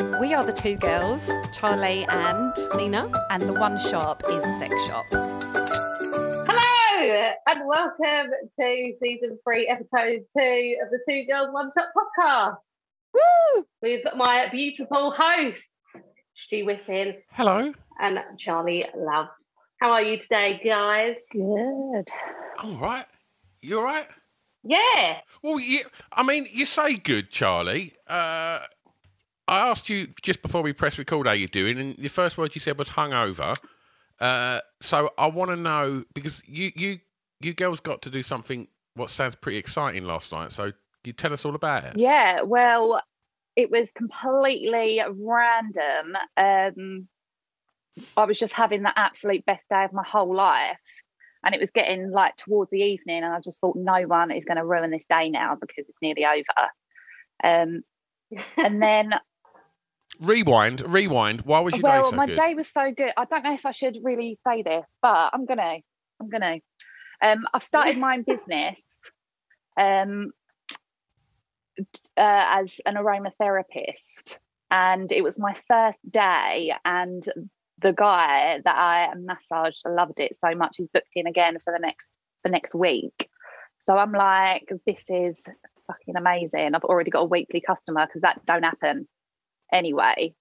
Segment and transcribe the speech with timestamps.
[0.00, 3.10] We are the two girls, Charlie and Nina.
[3.28, 5.04] and the one shop is Sex Shop.
[6.48, 12.56] Hello, and welcome to season three, episode two of the Two Girls One Shop podcast.
[13.12, 13.66] Woo!
[13.82, 15.68] With my beautiful hosts,
[16.34, 17.70] Stu Whiffin Hello.
[18.00, 19.26] and Charlie Love.
[19.82, 21.16] How are you today, guys?
[21.30, 22.08] Good.
[22.62, 23.04] All right.
[23.60, 24.06] You all right?
[24.64, 25.18] Yeah.
[25.42, 27.92] Well, you, I mean, you say good, Charlie.
[28.06, 28.60] Uh,
[29.50, 32.54] I asked you just before we press record how you're doing, and the first word
[32.54, 33.56] you said was hungover.
[34.20, 36.98] Uh, so I want to know because you, you,
[37.40, 40.52] you girls got to do something what sounds pretty exciting last night.
[40.52, 40.70] So
[41.04, 41.96] you tell us all about it.
[41.98, 43.02] Yeah, well,
[43.56, 46.16] it was completely random.
[46.36, 47.08] Um,
[48.16, 50.78] I was just having the absolute best day of my whole life.
[51.42, 54.44] And it was getting like towards the evening, and I just thought no one is
[54.44, 56.70] going to ruin this day now because it's nearly over.
[57.42, 57.82] Um,
[58.56, 59.14] and then,
[60.20, 61.42] Rewind, rewind.
[61.42, 62.36] Why was your well, day so my good?
[62.36, 63.12] day was so good.
[63.16, 65.78] I don't know if I should really say this, but I'm gonna.
[66.20, 66.58] I'm gonna.
[67.22, 68.76] Um, I've started my own business.
[69.78, 70.32] Um,
[71.78, 71.84] uh,
[72.16, 74.36] as an aromatherapist,
[74.70, 76.74] and it was my first day.
[76.84, 77.24] And
[77.80, 80.76] the guy that I massaged loved it so much.
[80.76, 83.30] He's booked in again for the next for next week.
[83.86, 85.36] So I'm like, this is
[85.86, 86.74] fucking amazing.
[86.74, 89.08] I've already got a weekly customer because that don't happen
[89.72, 90.34] anyway.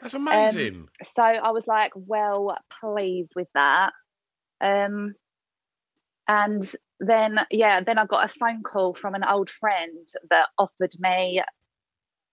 [0.00, 0.74] That's amazing.
[0.74, 3.92] Um, So I was like, well, pleased with that.
[4.60, 5.14] Um,
[6.28, 10.94] and then, yeah, then I got a phone call from an old friend that offered
[10.98, 11.42] me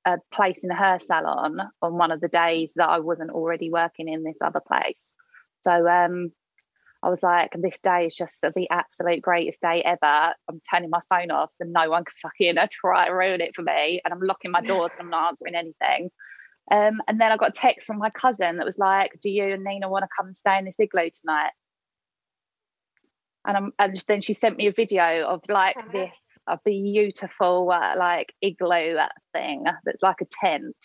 [0.06, 4.10] a place in her salon on one of the days that I wasn't already working
[4.10, 4.98] in this other place.
[5.66, 6.32] So um,
[7.04, 10.34] I was like, this day is just the absolute greatest day ever.
[10.50, 13.62] I'm turning my phone off so no one can fucking try and ruin it for
[13.62, 14.02] me.
[14.04, 16.10] And I'm locking my doors and I'm not answering anything.
[16.72, 19.54] Um, and then I got a text from my cousin that was like, "Do you
[19.54, 21.52] and Nina want to come and stay in this igloo tonight?"
[23.46, 25.92] And, I'm, and then she sent me a video of like Uh-huh.
[25.92, 26.12] this
[26.48, 28.98] a beautiful uh, like igloo
[29.34, 30.76] thing that's like a tent,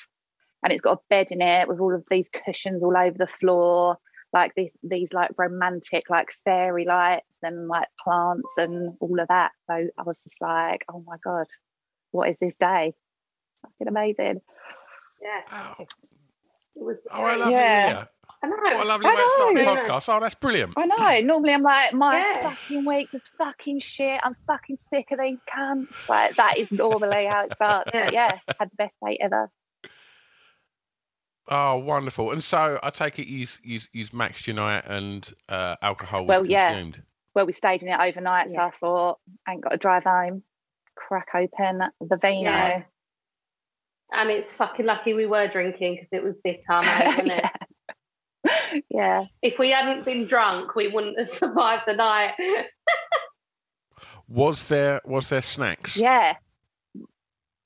[0.62, 3.28] and it's got a bed in it with all of these cushions all over the
[3.40, 3.98] floor,
[4.32, 9.52] like these these like romantic like fairy lights and like plants and all of that.
[9.66, 11.46] So I was just like, "Oh my god,
[12.10, 12.94] what is this day?"
[13.62, 14.40] Fucking amazing.
[15.22, 15.40] Yeah.
[15.78, 15.88] Oh, It
[16.76, 17.86] was oh, I love Yeah.
[17.86, 17.90] it.
[17.90, 18.04] Yeah.
[18.40, 18.54] I know.
[18.56, 20.14] What a lovely I way to start the podcast.
[20.14, 20.74] Oh, that's brilliant.
[20.76, 21.26] I know.
[21.26, 22.50] Normally, I'm like, my Yeah.
[22.50, 24.20] fucking week was fucking shit.
[24.22, 25.88] I'm fucking sick of these cunts.
[26.08, 27.90] Like that is normally how it starts.
[27.92, 29.50] But yeah, had the best day ever.
[31.50, 32.30] Oh, wonderful.
[32.32, 36.28] And so I take it you you you maxed your night and uh, alcohol was
[36.28, 36.90] Well, yeah.
[37.34, 40.42] Well, we stayed in it overnight, so I thought, I ain't got to drive home.
[40.96, 42.50] Crack open the vino.
[42.50, 42.82] Yeah.
[44.12, 47.44] And it's fucking lucky we were drinking because it was bitter, mate, wasn't it?
[48.44, 48.80] yeah.
[48.90, 49.24] yeah.
[49.42, 52.34] If we hadn't been drunk, we wouldn't have survived the night.
[54.28, 55.96] Was there was there snacks?
[55.96, 56.34] Yeah.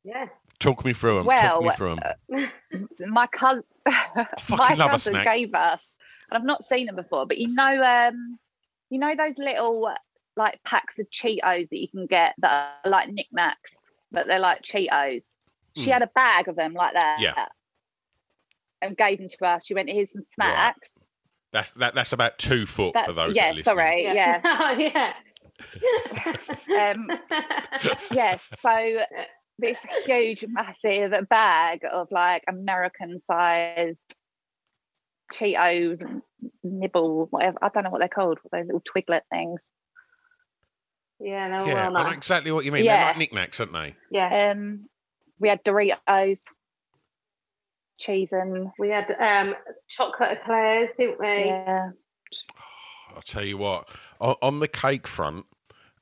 [0.05, 0.27] yeah.
[0.63, 1.27] Talk me through them.
[1.27, 2.51] Well, Talk me through them.
[3.13, 3.65] my cousin,
[4.49, 5.27] my love a cousin snack.
[5.27, 5.81] gave us,
[6.31, 7.27] and I've not seen them before.
[7.27, 8.39] But you know, um,
[8.91, 9.93] you know those little
[10.37, 13.73] like packs of Cheetos that you can get that are like knickknacks,
[14.11, 15.25] but they're like Cheetos.
[15.77, 15.91] She Hmm.
[15.91, 17.19] had a bag of them like that.
[17.21, 17.47] Yeah.
[18.81, 19.65] And gave them to us.
[19.65, 20.91] She went, "Here's some snacks."
[21.53, 23.37] That's that, that's about two foot That's, for those.
[23.37, 25.13] yeah, that are sorry, yeah, oh, yeah.
[26.93, 27.09] Um,
[28.11, 28.39] yeah.
[28.63, 28.99] So
[29.59, 33.99] this huge, massive bag of like American-sized
[35.33, 36.21] Cheeto
[36.63, 37.59] nibble, whatever.
[37.63, 38.39] I don't know what they're called.
[38.51, 39.61] Those little twiglet things.
[41.21, 42.85] Yeah, no, yeah, well, I know exactly what you mean.
[42.85, 42.97] Yeah.
[42.97, 43.95] They're like knickknacks, aren't they?
[44.11, 44.51] Yeah.
[44.51, 44.89] Um,
[45.39, 46.41] we had Doritos,
[47.99, 49.55] cheese and We had um,
[49.89, 51.45] chocolate eclairs, didn't we?
[51.47, 51.91] yeah.
[53.15, 53.89] I'll tell you what.
[54.21, 55.47] On, on the cake front,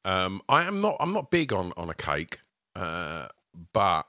[0.05, 0.97] um, I am not.
[1.01, 2.41] I'm not big on on a cake,
[2.77, 3.29] uh,
[3.73, 4.07] but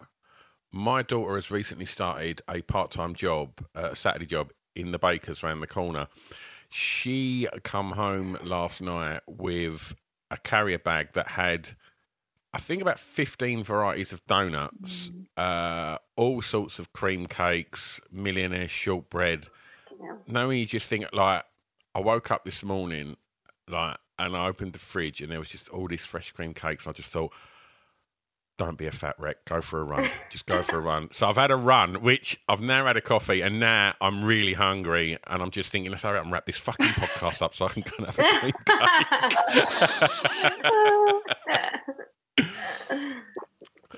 [0.71, 4.99] my daughter has recently started a part time job, uh, a Saturday job in the
[4.99, 6.07] bakers round the corner.
[6.69, 9.93] She come home last night with
[10.29, 11.69] a carrier bag that had.
[12.53, 19.47] I think about 15 varieties of donuts, uh, all sorts of cream cakes, millionaire shortbread.
[20.01, 20.15] Yeah.
[20.27, 21.45] No, you just think like
[21.95, 23.15] I woke up this morning,
[23.69, 26.87] like, and I opened the fridge, and there was just all these fresh cream cakes.
[26.87, 27.31] I just thought,
[28.61, 29.37] don't be a fat wreck.
[29.45, 30.07] Go for a run.
[30.29, 31.09] Just go for a run.
[31.11, 34.53] So I've had a run, which I've now had a coffee, and now I'm really
[34.53, 37.65] hungry, and I'm just thinking, let's hurry up and wrap this fucking podcast up so
[37.65, 38.53] I can go and have a cream
[42.37, 43.07] cake.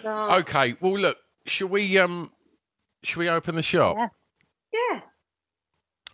[0.06, 0.75] Okay.
[0.81, 1.18] Well, look.
[1.45, 2.31] Shall we um?
[3.04, 3.95] Shall we open the shop?
[4.74, 5.00] Yeah.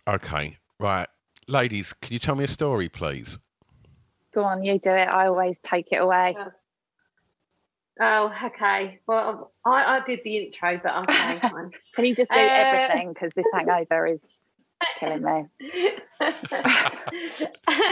[0.06, 0.14] yeah.
[0.14, 0.56] Okay.
[0.78, 1.08] Right,
[1.48, 1.92] ladies.
[2.00, 3.36] Can you tell me a story, please?
[4.32, 5.08] Go on, you do it.
[5.08, 6.36] I always take it away.
[7.98, 9.00] Oh, okay.
[9.06, 11.70] Well, I, I did the intro, but okay, fine.
[11.94, 13.12] Can you just do Uh, everything?
[13.12, 14.20] Because this hangover is
[14.98, 15.44] killing me.
[17.80, 17.86] so,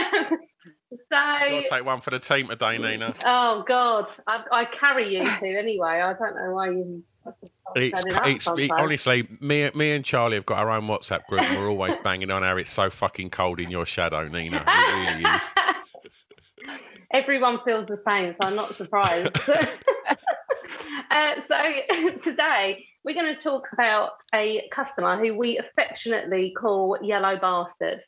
[1.11, 3.13] Got to take one for the team today, Nina.
[3.25, 6.01] oh God, I, I carry you two anyway.
[6.01, 7.03] I don't know why you.
[7.75, 11.59] It's, it's it, honestly, me, me and Charlie have got our own WhatsApp group, and
[11.59, 14.63] we're always banging on how it's so fucking cold in your shadow, Nina.
[14.65, 15.43] It really is.
[17.11, 19.35] Everyone feels the same, so I'm not surprised.
[21.11, 27.37] uh, so today we're going to talk about a customer who we affectionately call Yellow
[27.37, 28.03] Bastard.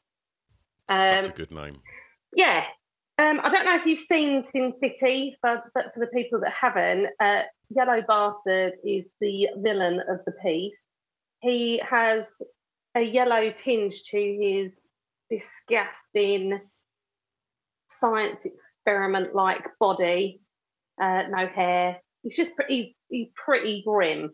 [0.89, 1.81] Such Um, a good name.
[2.35, 2.63] yeah.
[3.17, 6.53] Um, I don't know if you've seen Sin City, but, but for the people that
[6.53, 10.73] haven't, uh, Yellow Bastard is the villain of the piece.
[11.41, 12.25] He has
[12.95, 14.71] a yellow tinge to his
[15.29, 16.59] disgusting
[17.99, 18.41] science
[18.85, 20.41] experiment like body,
[21.01, 21.97] uh, no hair.
[22.23, 24.31] He's just pretty, he's pretty grim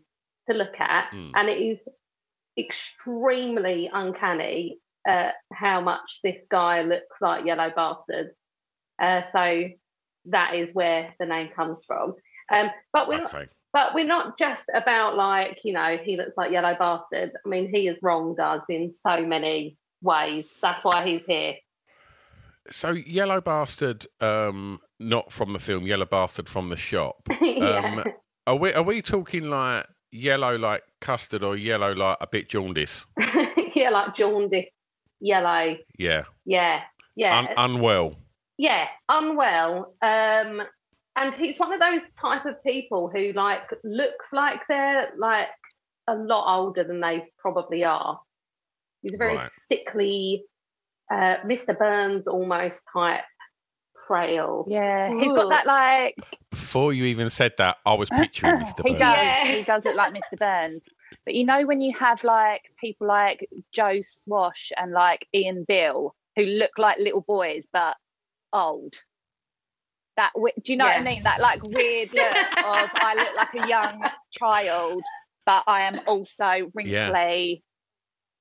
[0.50, 1.32] to look at, Mm.
[1.36, 1.80] and it is
[2.58, 8.32] extremely uncanny uh, how much this guy looks like Yellow Bastard.
[9.02, 9.70] Uh, so
[10.26, 12.16] that is where the name comes from.
[12.52, 13.32] Um, but we're not,
[13.74, 17.32] but we're not just about like you know he looks like Yellow Bastard.
[17.46, 20.46] I mean he has wronged us in so many ways.
[20.62, 21.56] That's why he's here.
[22.72, 27.16] So, Yellow Bastard, um, not from the film, Yellow Bastard from the shop.
[27.42, 28.04] yeah.
[28.04, 28.04] Um,
[28.46, 33.06] are we are we talking like yellow like custard or yellow like a bit jaundice?
[33.76, 34.66] yeah, like jaundice,
[35.20, 35.76] yellow.
[35.98, 36.24] Yeah.
[36.46, 36.82] Yeah,
[37.16, 37.38] yeah.
[37.40, 38.16] Un- unwell.
[38.58, 39.94] yeah, unwell.
[40.02, 40.62] Um,
[41.16, 45.48] and he's one of those type of people who like looks like they're like
[46.08, 48.20] a lot older than they probably are.
[49.02, 49.52] He's a very Right.
[49.68, 50.44] sickly,
[51.12, 51.78] uh, Mr.
[51.78, 53.22] Burns almost type,
[54.08, 54.66] frail.
[54.70, 56.16] Yeah, he's got that like
[56.52, 58.78] Before you even said that, I was picturing Mr.
[58.78, 58.88] Burns.
[58.88, 59.00] he does.
[59.18, 59.46] Yeah.
[59.46, 60.38] He does look like Mr.
[60.38, 60.84] Burns.
[61.26, 66.16] But you know when you have like people like Joe Swash and like Ian Beale
[66.36, 67.96] who look like little boys but
[68.54, 68.94] old.
[70.18, 71.24] That do you know what I mean?
[71.24, 74.02] That like weird look of I look like a young
[74.32, 75.04] child,
[75.46, 77.64] but I am also wrinkly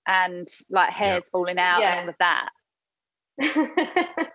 [0.07, 1.93] and like hair's falling out Yeah.
[1.93, 2.49] and all of that.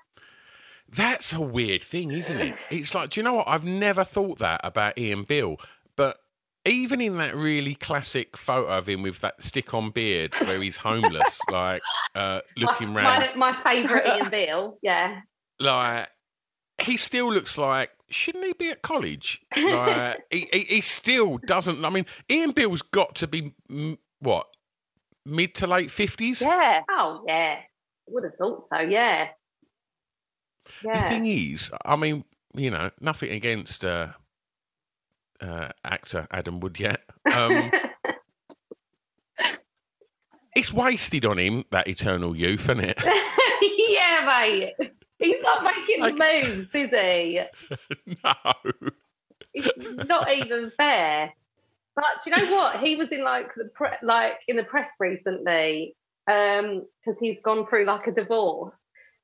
[0.94, 2.56] That's a weird thing, isn't it?
[2.72, 3.48] It's like, do you know what?
[3.48, 5.58] I've never thought that about Ian Beale,
[5.96, 6.18] but
[6.66, 11.40] even in that really classic photo of him with that stick-on beard, where he's homeless,
[11.52, 11.82] like
[12.14, 15.22] uh, looking my, round, My, my favourite Ian Beale, yeah.
[15.60, 16.10] like
[16.82, 17.92] he still looks like.
[18.10, 19.40] Shouldn't he be at college?
[19.56, 21.86] Like he, he, he still doesn't.
[21.86, 23.54] I mean, Ian Beale's got to be
[24.20, 24.48] what
[25.26, 26.42] mid to late fifties.
[26.42, 26.82] Yeah.
[26.90, 27.60] Oh yeah,
[28.12, 28.80] would have thought so.
[28.80, 29.30] Yeah,
[30.84, 32.24] The thing is, I mean,
[32.56, 34.08] you know, nothing against uh,
[35.42, 37.00] uh, actor Adam Woodyatt.
[37.34, 37.72] Um,
[40.56, 42.98] it's wasted on him that eternal youth, isn't it?
[43.90, 44.74] yeah, mate.
[45.18, 47.42] He's not making Like- moves, is he?
[48.24, 48.34] no.
[49.54, 51.34] It's not even fair.
[51.96, 52.80] But do you know what?
[52.80, 55.94] He was in like the pre- like in the press recently
[56.32, 58.76] Um, because he's gone through like a divorce,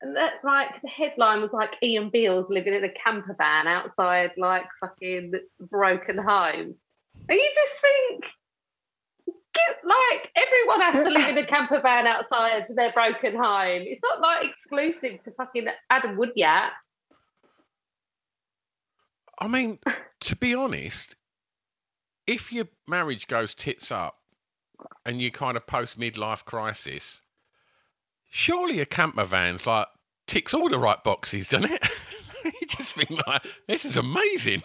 [0.01, 4.31] and that's like the headline was like Ian Beale's living in a camper van outside
[4.37, 6.75] like fucking broken home.
[7.29, 8.23] And you just think,
[9.53, 13.83] Get- Like everyone has to live in a camper van outside their broken home.
[13.85, 16.69] It's not like exclusive to fucking Adam Woodyatt.
[19.39, 19.79] I mean,
[20.21, 21.15] to be honest,
[22.25, 24.15] if your marriage goes tits up
[25.05, 27.21] and you kind of post midlife crisis,
[28.29, 29.87] surely a camper van's like
[30.27, 31.87] ticks all the right boxes, doesn't it?
[32.45, 34.61] you just think like, this is amazing.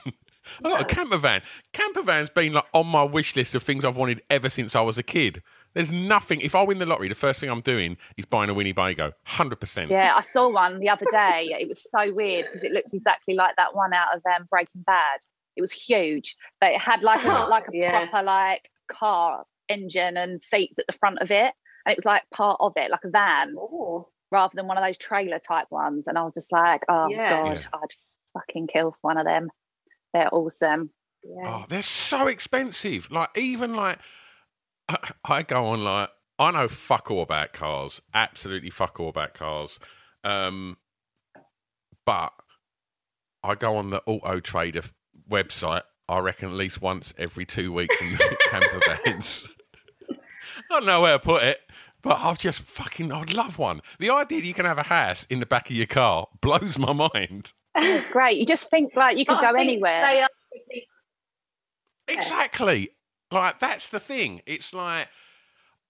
[0.64, 1.42] I got a camper van.
[1.72, 4.80] Camper van's been like on my wish list of things I've wanted ever since I
[4.80, 5.42] was a kid.
[5.74, 6.40] There's nothing.
[6.40, 9.12] If I win the lottery, the first thing I'm doing is buying a Winnebago.
[9.24, 9.90] Hundred percent.
[9.90, 11.56] Yeah, I saw one the other day.
[11.58, 14.82] It was so weird because it looked exactly like that one out of um, Breaking
[14.84, 15.20] Bad.
[15.56, 18.06] It was huge, but it had like a, like a yeah.
[18.06, 21.52] proper like car engine and seats at the front of it,
[21.86, 24.84] and it was like part of it, like a van, Oh, rather than one of
[24.84, 26.04] those trailer type ones.
[26.06, 27.28] And I was just like, oh Yeah.
[27.30, 27.88] god, I'd
[28.34, 29.48] fucking kill for one of them.
[30.14, 30.90] They're awesome.
[31.24, 31.48] yeah.
[31.62, 33.10] Oh, they're so expensive.
[33.10, 33.98] Like even like
[34.88, 39.34] I, I go on like I know fuck all about cars, absolutely fuck all about
[39.34, 39.78] cars.
[40.24, 40.76] Um,
[42.06, 42.32] but
[43.44, 44.82] I go on the Auto Trader
[45.30, 45.82] website.
[46.08, 48.16] I reckon at least once every two weeks in
[48.50, 49.46] camper vans.
[50.70, 51.60] I don't know where to put it,
[52.02, 53.80] but I've just fucking I'd love one.
[53.98, 56.78] The idea that you can have a house in the back of your car blows
[56.78, 57.52] my mind.
[57.74, 58.36] It's great.
[58.36, 60.02] You just think like you could But go anywhere.
[60.02, 60.28] They are,
[62.08, 62.90] Exactly.
[63.30, 64.42] Like that's the thing.
[64.46, 65.08] It's like,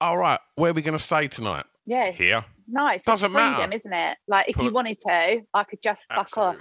[0.01, 1.65] all right, where are we going to stay tonight?
[1.87, 2.45] yeah, Here.
[2.69, 2.99] nice.
[3.01, 3.73] It's Doesn't freedom, matter.
[3.73, 4.19] isn't it?
[4.29, 6.57] Like if you wanted to, I could just fuck off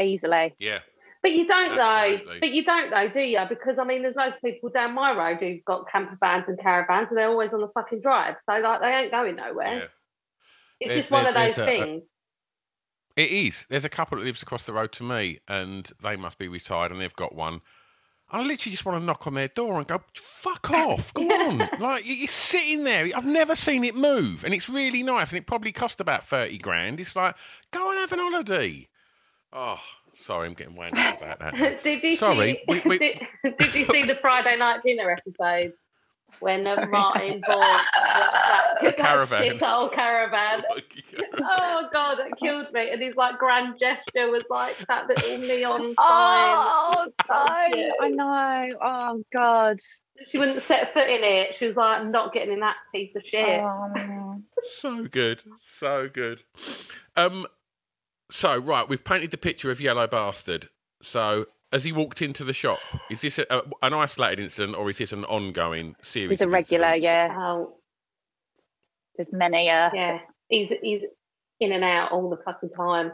[0.00, 0.54] easily.
[0.58, 0.80] Yeah.
[1.22, 1.82] But you don't know.
[1.82, 2.40] Absolutely.
[2.40, 3.40] But you don't know, do you?
[3.48, 6.58] Because I mean, there's loads of people down my road who've got camper vans and
[6.60, 8.34] caravans, and they're always on the fucking drive.
[8.48, 9.74] So like, they ain't going nowhere.
[9.78, 9.84] Yeah.
[10.80, 12.02] It's There's- just one of those there's a- a- things.
[13.14, 13.66] It is.
[13.68, 16.92] There's a couple that lives across the road to me, and they must be retired,
[16.92, 17.60] and they've got one.
[18.30, 21.12] I literally just want to knock on their door and go, "Fuck off!
[21.12, 23.10] Go on!" Like you- you're sitting there.
[23.14, 26.56] I've never seen it move, and it's really nice, and it probably cost about thirty
[26.56, 26.98] grand.
[27.00, 27.36] It's like,
[27.70, 28.88] go and have an holiday.
[29.52, 29.78] Oh,
[30.20, 31.82] sorry, I'm getting wound up about that.
[31.82, 32.60] did you Sorry, see?
[32.68, 33.20] we- we- did,
[33.58, 35.72] did you see the Friday night dinner episode
[36.40, 39.42] when uh, Martin bought that, that caravan.
[39.42, 40.62] shit old caravan?
[41.44, 42.90] Oh god, that killed me.
[42.90, 45.94] And his like grand gesture was like that little neon sign.
[45.98, 47.94] Oh, Oh, don't.
[48.00, 48.78] I know.
[48.80, 49.78] Oh, God.
[50.30, 51.54] She wouldn't set foot in it.
[51.58, 53.60] She was like, I'm not getting in that piece of shit.
[53.60, 54.40] Oh,
[54.70, 55.42] so good,
[55.80, 56.42] so good.
[57.16, 57.46] Um,
[58.32, 60.68] so right, we've painted the picture of Yellow Bastard.
[61.02, 64.88] So as he walked into the shop, is this a, a, an isolated incident or
[64.90, 66.30] is this an ongoing series?
[66.30, 67.04] he's a of regular, incidents?
[67.04, 67.36] yeah.
[67.38, 67.76] Oh,
[69.16, 69.68] There's many.
[69.68, 70.18] Uh, yeah.
[70.48, 71.02] He's he's
[71.60, 73.12] in and out all the fucking time.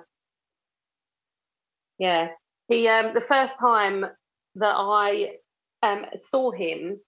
[1.99, 2.29] Yeah.
[2.69, 4.07] He um the first time
[4.55, 5.33] that I
[5.83, 7.01] um saw him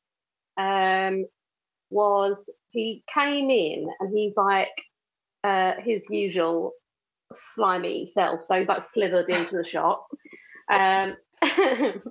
[0.57, 1.27] um
[1.91, 2.37] was
[2.71, 4.69] he came in and he's like
[5.45, 6.73] uh his usual
[7.35, 8.45] slimy self.
[8.45, 10.07] So he like slithered into the shop.
[10.71, 12.03] Um and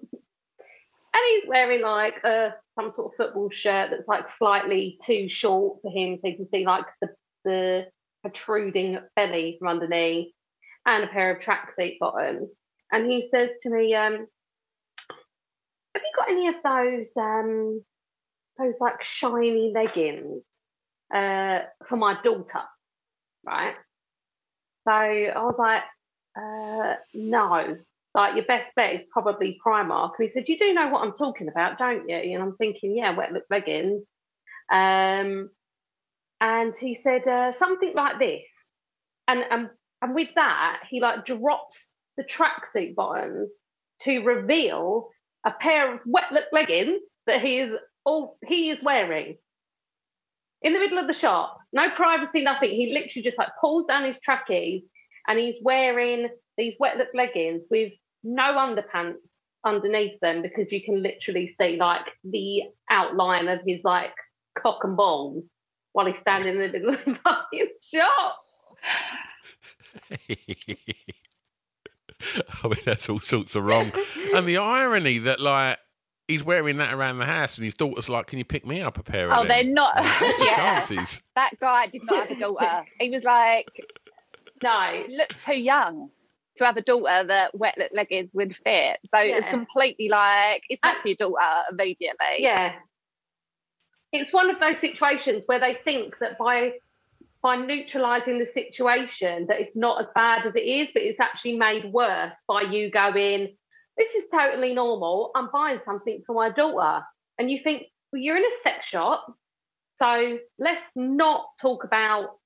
[1.14, 5.92] he's wearing like a some sort of football shirt that's like slightly too short for
[5.92, 7.10] him so you can see like the
[7.46, 7.86] the
[8.22, 10.34] protruding belly from underneath
[10.86, 12.50] and a pair of tracksuit bottoms.
[12.92, 14.28] And he says to me, um,
[15.94, 17.84] have you got any of those um
[18.58, 20.44] those like shiny leggings
[21.14, 22.64] uh for my daughter?
[23.46, 23.76] Right.
[24.86, 25.84] So I was like,
[26.36, 27.78] uh no.
[28.16, 30.14] Like your best bet is probably Primark.
[30.18, 32.16] And he said, You do know what I'm talking about, don't you?
[32.16, 34.04] And I'm thinking, yeah, wet look leggings.
[34.72, 35.50] Um
[36.42, 38.44] and he said uh, something like this,
[39.28, 39.70] and and
[40.02, 41.86] and with that he like drops
[42.18, 43.52] the tracksuit bottoms
[44.02, 45.10] to reveal
[45.46, 49.38] a pair of wet look leggings that he is all he is wearing
[50.62, 51.58] in the middle of the shop.
[51.72, 52.72] No privacy, nothing.
[52.72, 54.84] He literally just like pulls down his trackies
[55.28, 59.16] and he's wearing these wet look leggings with no underpants
[59.66, 64.14] underneath them because you can literally see like the outline of his like
[64.58, 65.46] cock and balls
[65.94, 68.38] while he's standing in the middle of the fucking shop.
[72.64, 73.92] I mean, that's all sorts of wrong.
[74.34, 75.78] and the irony that, like,
[76.30, 78.98] he's wearing that around the house and his daughter's like, Can you pick me up
[78.98, 79.48] a pair of Oh, them?
[79.50, 79.96] they're not.
[79.98, 80.56] Like, the yeah.
[80.56, 81.22] chances?
[81.36, 82.86] That guy did not have a daughter.
[83.00, 83.66] He was like,
[84.64, 86.10] No, he looked too young
[86.58, 89.00] to have a daughter that wet look leggings would fit.
[89.14, 89.52] So it was Yeah.
[89.52, 92.38] completely like, it's not your daughter immediately.
[92.38, 92.74] yeah.
[94.12, 96.74] It's one of those situations where they think that by
[97.42, 101.56] by neutralizing the situation that it's not as bad as it is, but it's actually
[101.58, 103.56] made worse by you going,
[104.00, 105.32] This is totally normal.
[105.36, 107.04] I'm buying something for my daughter.
[107.38, 109.28] And you think, well, you're in a sex shop,
[109.98, 112.38] so let's not talk about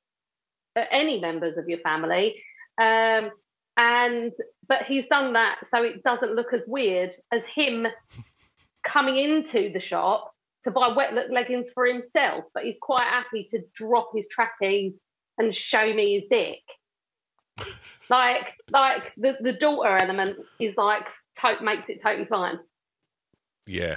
[0.76, 2.44] uh, any members of your family.
[2.82, 3.30] Um,
[3.78, 4.32] and
[4.68, 7.88] but he's done that so it doesn't look as weird as him
[8.86, 10.32] coming into the shop
[10.64, 14.94] to buy wet look leggings for himself, but he's quite happy to drop his trackies
[15.38, 17.68] and show me his dick.
[18.10, 21.06] like, like the, the daughter element is like
[21.42, 22.60] to- makes it totally fine.
[23.66, 23.96] Yeah.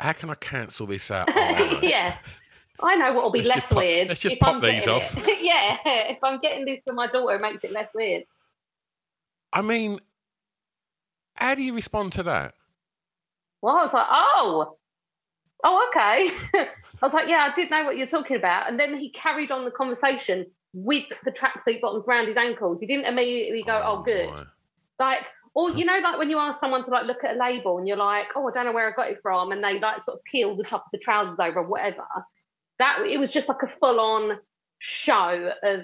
[0.00, 1.28] How can I cancel this out?
[1.36, 2.18] Oh, yeah.
[2.80, 4.08] I know what'll be Let's less pop- weird.
[4.08, 5.28] let's just if pop I'm these off.
[5.40, 8.22] yeah, if I'm getting this for my daughter, it makes it less weird.
[9.52, 9.98] I mean,
[11.34, 12.54] how do you respond to that?
[13.62, 14.76] Well, I was like, oh,
[15.64, 16.30] oh, okay.
[17.02, 18.68] I was like, yeah, I did know what you're talking about.
[18.68, 22.78] And then he carried on the conversation with the tracksuit bottoms round his ankles.
[22.80, 24.28] He didn't immediately go, oh, oh good.
[24.28, 24.42] boy.
[25.00, 25.22] Like,
[25.58, 27.88] or you know, like when you ask someone to like look at a label and
[27.88, 30.18] you're like, oh, I don't know where I got it from, and they like sort
[30.18, 32.06] of peel the top of the trousers over or whatever.
[32.78, 34.38] That it was just like a full on
[34.78, 35.80] show of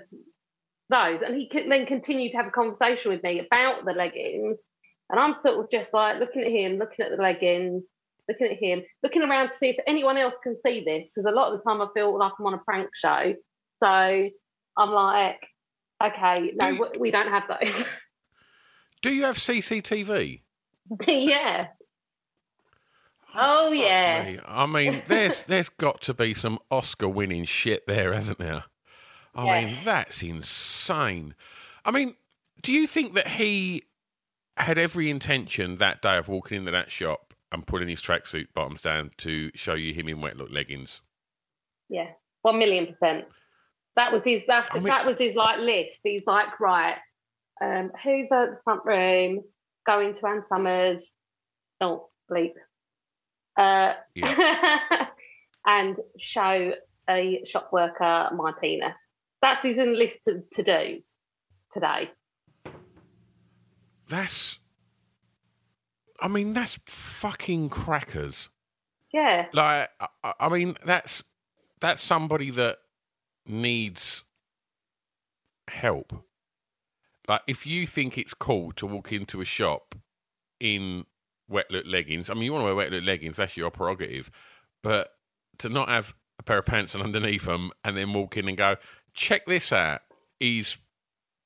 [0.91, 4.59] those, and he then continued to have a conversation with me about the leggings,
[5.11, 7.83] and I'm sort of just like looking at him, looking at the leggings,
[8.29, 11.35] looking at him, looking around to see if anyone else can see this because a
[11.35, 13.35] lot of the time I feel like I'm on a prank show,
[13.83, 13.89] so
[14.79, 15.41] I'm like,
[16.01, 17.85] okay, no, Do you- we- we don't have those.
[19.05, 20.41] Do you have CCTV?
[21.07, 21.67] yeah.
[23.35, 24.23] Oh, oh Fuck yeah.
[24.25, 24.39] me.
[24.47, 28.65] I mean, there's there's got to be some Oscar-winning shit there, hasn't there?
[29.35, 29.67] I Yeah.
[29.67, 31.35] mean, that's insane.
[31.85, 32.15] I mean,
[32.63, 33.83] do you think that he
[34.57, 38.81] had every intention that day of walking into that shop and putting his tracksuit bottoms
[38.81, 41.03] down to show you him in wet look leggings?
[41.91, 42.09] Yeah.
[42.41, 43.27] One million percent.
[43.97, 46.01] That was his that I mean- that was his like list.
[46.03, 46.97] He's like, right,
[47.61, 49.43] um, Hoover the front room,
[49.87, 51.13] going to Ann Summers,
[51.81, 52.55] oh bleep.
[53.57, 53.95] Uh
[55.67, 56.73] and show
[57.09, 58.95] a shop worker my penis.
[59.43, 61.15] That's his list of to do's
[61.73, 62.11] today.
[64.09, 64.59] That's.
[66.21, 68.49] I mean, that's fucking crackers.
[69.13, 69.47] Yeah.
[69.53, 71.23] Like, I, I mean, that's
[71.81, 72.79] that's somebody that
[73.47, 74.25] needs
[75.69, 76.13] help.
[77.29, 79.95] Like, if you think it's cool to walk into a shop
[80.61, 81.07] in
[81.49, 84.31] wet look leggings, I mean, you want to wear wet look leggings, that's your prerogative.
[84.83, 85.09] But
[85.59, 88.77] to not have a pair of pants underneath them and then walk in and go,
[89.15, 90.03] check this out,
[90.41, 90.77] is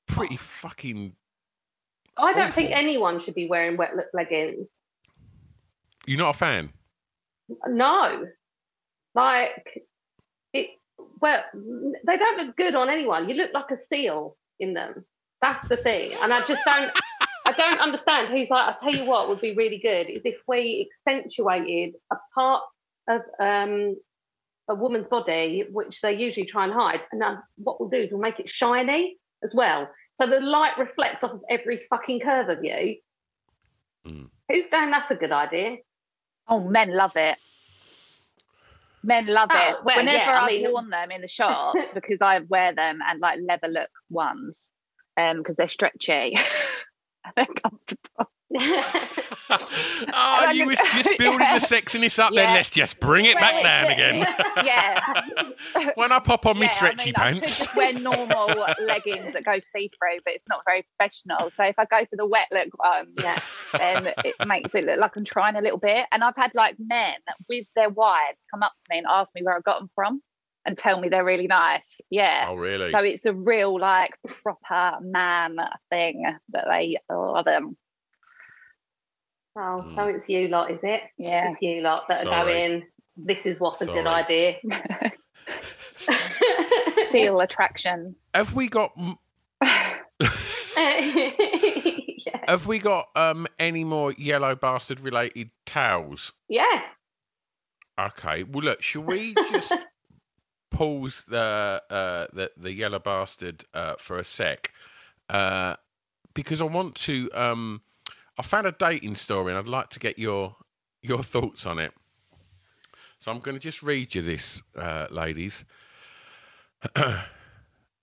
[0.06, 0.44] pretty oh.
[0.62, 1.12] fucking.
[2.16, 4.66] Oh, I don't think anyone should be wearing wet look leggings.
[6.06, 6.72] You're not a fan?
[7.68, 8.26] No,
[9.14, 9.84] like
[10.52, 10.70] it.
[11.20, 13.28] Well, they don't look good on anyone.
[13.28, 15.04] You look like a seal in them.
[15.40, 16.90] That's the thing, and I just don't.
[17.46, 18.36] I don't understand.
[18.36, 22.16] He's like, I tell you what would be really good is if we accentuated a
[22.34, 22.62] part
[23.08, 23.96] of um,
[24.68, 28.10] a woman's body, which they usually try and hide, and then what we'll do is
[28.10, 32.48] we'll make it shiny as well, so the light reflects off of every fucking curve
[32.50, 32.96] of you.
[34.06, 34.28] Mm.
[34.50, 34.90] Who's going?
[34.90, 35.76] That's a good idea.
[36.48, 37.38] Oh, men love it.
[39.02, 39.76] Men love Oh, it.
[39.84, 42.98] well, Whenever yeah, I I've mean- worn them in the shop, because I wear them
[43.08, 44.58] and like leather look ones,
[45.18, 46.36] um, because they're stretchy.
[47.36, 48.30] they're comfortable.
[49.50, 51.58] oh, you was just building Yeah.
[51.58, 52.54] the sexiness up then.
[52.54, 54.64] Let's just bring it back Well, down it's- again.
[54.64, 55.90] yeah.
[55.96, 57.58] when I pop on my Yeah, stretchy I mean, pants.
[57.58, 61.50] just wear normal leggings that go see through, but it's not very professional.
[61.56, 63.38] So if I go for the wet look one, Yeah.
[63.72, 66.06] then it makes it look like I'm trying a little bit.
[66.12, 67.16] And I've had like men
[67.48, 70.22] with their wives come up to me and ask me where I got them from
[70.68, 71.80] and tell me they're really nice.
[72.10, 72.48] Yeah.
[72.50, 72.92] Oh, really?
[72.92, 75.56] So it's a real like proper man
[75.88, 77.74] thing that they love them.
[79.56, 81.00] Oh, so it's you lot, is it?
[81.16, 81.52] Yeah.
[81.52, 82.84] It's you lot that are going,
[83.16, 84.56] this is what's a good idea.
[87.10, 88.14] Feel attraction.
[88.34, 88.92] Have we got
[89.62, 90.02] yeah.
[92.46, 96.32] have we got um any more yellow bastard related towels?
[96.48, 96.82] yeah.
[97.98, 98.44] Okay.
[98.44, 98.82] Well, look.
[98.82, 99.72] Shall we just
[100.70, 104.72] pause the uh, the the yellow bastard uh, for a sec?
[105.28, 105.76] Uh,
[106.34, 107.30] because I want to.
[107.32, 107.82] Um,
[108.38, 110.56] I found a dating story, and I'd like to get your
[111.02, 111.92] your thoughts on it.
[113.20, 115.64] So I'm going to just read you this, uh, ladies.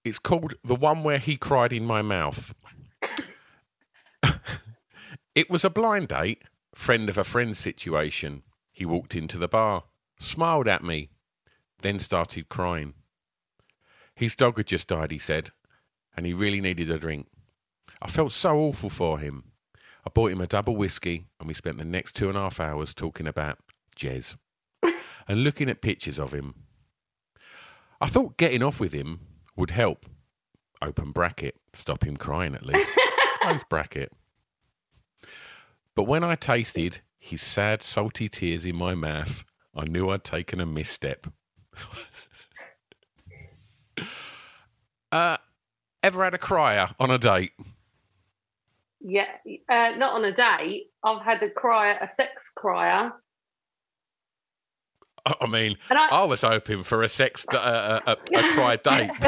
[0.03, 2.53] it's called "The One Where He Cried in My Mouth."
[5.35, 8.43] it was a blind date, friend of a friend situation.
[8.71, 9.85] He walked into the bar,
[10.19, 11.09] smiled at me,
[11.81, 12.93] then started crying.
[14.15, 15.51] His dog had just died, he said,
[16.15, 17.27] and he really needed a drink.
[18.01, 19.51] I felt so awful for him.
[20.05, 22.59] I bought him a double whiskey, and we spent the next two and a half
[22.59, 23.57] hours talking about
[23.97, 24.35] Jez.
[25.27, 26.53] and looking at pictures of him.
[27.99, 29.21] I thought getting off with him
[29.55, 30.05] would help.
[30.81, 32.89] Open bracket, stop him crying at least.
[33.41, 34.11] Close bracket.
[35.95, 40.59] But when I tasted his sad, salty tears in my mouth, I knew I'd taken
[40.59, 41.27] a misstep.
[45.11, 45.37] Uh,
[46.03, 47.51] ever had a crier on a date?
[49.01, 49.27] Yeah,
[49.69, 50.87] uh, not on a date.
[51.03, 53.11] I've had a crier, a sex crier.
[55.25, 58.15] I mean, I- I, was hoping for a sex, uh, a, a,
[58.53, 59.09] cry date.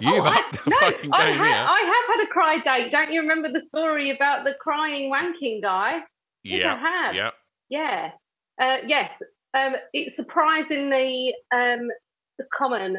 [0.00, 1.66] you Oh, I, no, fucking I, ha- here.
[1.68, 2.92] I have had a cry date.
[2.92, 6.00] Don't you remember the story about the crying wanking guy?
[6.44, 7.14] think I yeah, have.
[7.14, 7.30] yeah.
[7.68, 8.10] Yeah.
[8.60, 9.10] Uh, yes.
[9.54, 11.88] Um, it's surprisingly um,
[12.52, 12.98] common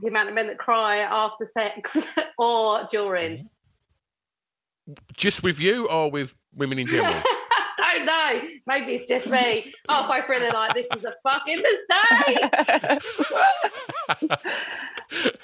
[0.00, 1.96] the amount of men that cry after sex
[2.38, 3.48] or during.
[5.16, 7.22] Just with you or with women in general?
[7.82, 8.40] I don't know.
[8.66, 9.72] Maybe it's just me.
[9.88, 12.52] Oh, my friend are like, this is a fucking mistake.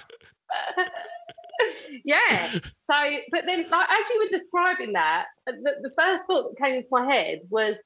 [2.04, 2.52] yeah.
[2.52, 2.94] So,
[3.32, 6.88] but then, like, as you were describing that, the, the first thought that came into
[6.90, 7.78] my head was,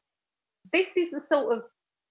[0.72, 1.62] this is the sort of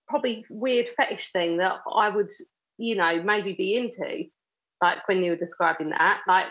[0.10, 2.32] probably weird fetish thing that I would,
[2.78, 4.26] you know, maybe be into.
[4.82, 6.48] Like when you were describing that, like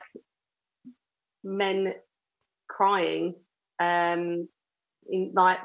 [1.43, 1.95] men
[2.69, 3.35] crying,
[3.81, 4.49] um,
[5.09, 5.59] in like.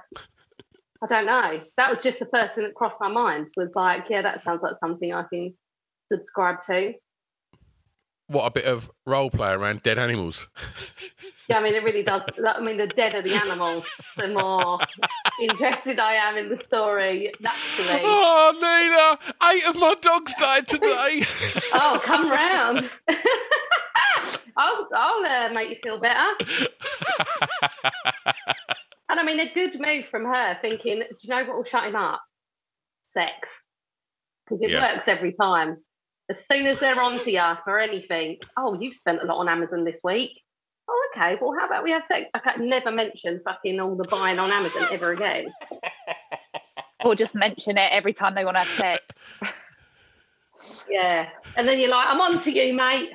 [1.03, 1.61] I don't know.
[1.75, 3.49] That was just the first thing that crossed my mind.
[3.57, 5.53] Was like, yeah, that sounds like something I can
[6.09, 6.93] subscribe to.
[8.27, 10.47] What a bit of role play around dead animals.
[11.49, 12.21] Yeah, I mean, it really does.
[12.47, 13.83] I mean, the deader the animal,
[14.17, 14.79] the more
[15.41, 17.33] interested I am in the story.
[17.41, 18.01] Naturally.
[18.05, 21.25] Oh, Nina, eight of my dogs died today.
[21.73, 22.89] Oh, come round.
[24.55, 26.29] I'll, I'll uh, make you feel better.
[29.09, 31.85] And I mean, a good move from her, thinking, do you know what will shut
[31.85, 32.21] him up?
[33.03, 33.33] Sex,
[34.45, 34.95] because it Yeah.
[34.95, 35.77] works every time.
[36.29, 39.83] As soon as they're onto you for anything, oh, you've spent a lot on Amazon
[39.83, 40.41] this week.
[40.89, 41.37] Oh, okay.
[41.41, 42.29] Well, how about we have sex?
[42.33, 45.53] I can never mention fucking all the buying on Amazon ever again.
[47.05, 49.03] or just mention it every time they want to have sex.
[50.89, 51.27] Yeah.
[51.57, 53.09] And then you're like, I'm on to you, mate.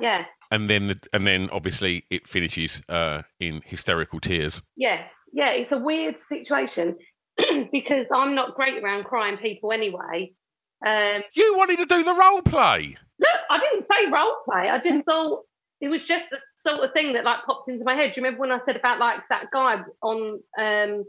[0.00, 0.24] Yeah.
[0.50, 4.60] and then, the, and then, obviously, it finishes uh, in hysterical tears.
[4.76, 5.10] Yes.
[5.32, 5.50] Yeah.
[5.52, 6.96] It's a weird situation
[7.72, 10.32] because I'm not great around crying people anyway.
[10.84, 12.96] Um, You wanted to do the role play.
[13.18, 14.68] look, I didn't say role play.
[14.68, 15.42] I just thought
[15.80, 18.12] it was just the sort of thing that like popped into my head.
[18.14, 21.04] Do you remember when I said about like that guy on um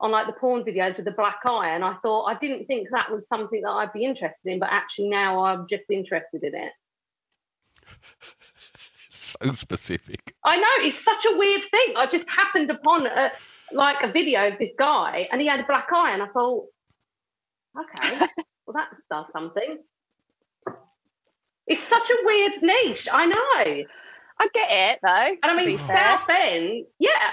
[0.00, 1.70] on like the porn videos with the black eye?
[1.74, 4.68] And I thought I didn't think that was something that I'd be interested in, but
[4.70, 6.72] actually now I'm just interested in it.
[9.12, 10.34] So specific.
[10.44, 11.94] I know it's such a weird thing.
[11.96, 13.30] I just happened upon a
[13.72, 16.66] like a video of this guy, and he had a black eye, and I thought,
[17.78, 18.26] okay,
[18.72, 19.78] well that does something.
[21.66, 23.08] It's such a weird niche.
[23.12, 23.84] I know.
[24.40, 25.36] I get it though.
[25.42, 25.78] And I mean.
[25.78, 27.30] South End, yeah.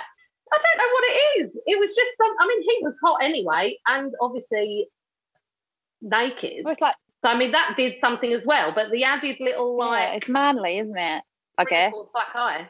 [0.52, 1.52] I don't know what it is.
[1.66, 2.34] It was just some.
[2.40, 4.88] I mean, he was hot anyway, and obviously
[6.02, 6.64] naked.
[6.64, 8.72] Well, it's like So I mean, that did something as well.
[8.74, 11.24] But the added little yeah, like it's manly, isn't it?
[11.58, 11.92] I guess.
[12.14, 12.70] black eye.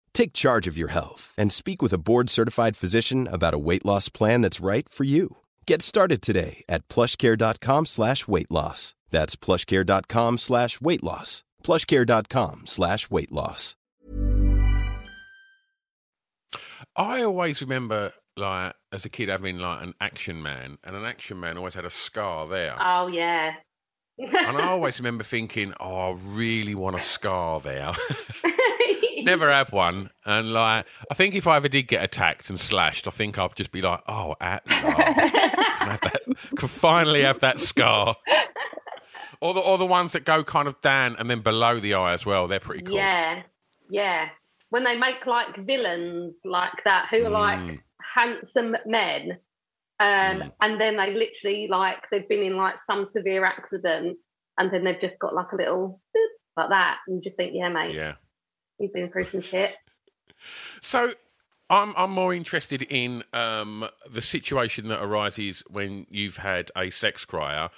[0.13, 4.09] Take charge of your health and speak with a board-certified physician about a weight loss
[4.09, 5.37] plan that's right for you.
[5.65, 8.93] Get started today at plushcare.com slash weight loss.
[9.09, 11.43] That's plushcare.com slash weight loss.
[11.63, 13.75] plushcare.com slash weight loss.
[16.95, 21.39] I always remember, like, as a kid, having like an action man, and an action
[21.39, 22.75] man always had a scar there.
[22.79, 23.53] Oh yeah.
[24.17, 27.93] and I always remember thinking, oh, I really want a scar there.
[29.25, 30.09] Never had one.
[30.25, 33.55] And like, I think if I ever did get attacked and slashed, I think I'd
[33.55, 34.95] just be like, oh, at last.
[36.03, 36.21] that,
[36.55, 38.15] can finally have that scar.
[39.39, 42.13] Or the, or the ones that go kind of down and then below the eye
[42.13, 42.47] as well.
[42.47, 42.95] They're pretty cool.
[42.95, 43.41] Yeah,
[43.89, 44.29] yeah.
[44.69, 47.79] When they make like villains like that, who are like Mm.
[48.15, 49.37] handsome men,
[49.99, 54.17] um, and then they literally like they've been in like some severe accident,
[54.57, 55.99] and then they've just got like a little
[56.55, 58.13] like that, and you just think, yeah, mate, Yeah.
[58.81, 59.75] You've been through some shit.
[60.81, 61.13] So
[61.69, 67.23] I'm I'm more interested in um, the situation that arises when you've had a sex
[67.25, 67.69] crier,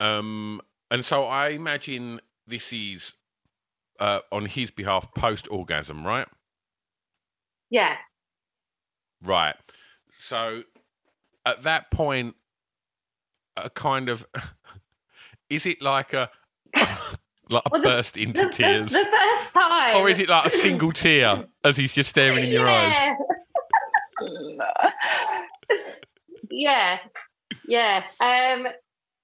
[0.00, 3.14] um, and so I imagine this is
[4.00, 6.28] uh, on his behalf post orgasm, right?
[7.70, 7.96] Yeah,
[9.24, 9.56] Right.
[10.18, 10.62] So
[11.46, 12.36] at that point,
[13.56, 14.26] a kind of
[15.50, 16.30] is it like a
[17.50, 20.28] like a Well, the- burst into the, the- tears, The, first time, or is it
[20.28, 23.16] like a single tear as he's just staring in your eyes?
[26.50, 26.98] yeah,
[27.66, 28.02] yeah.
[28.20, 28.68] Um,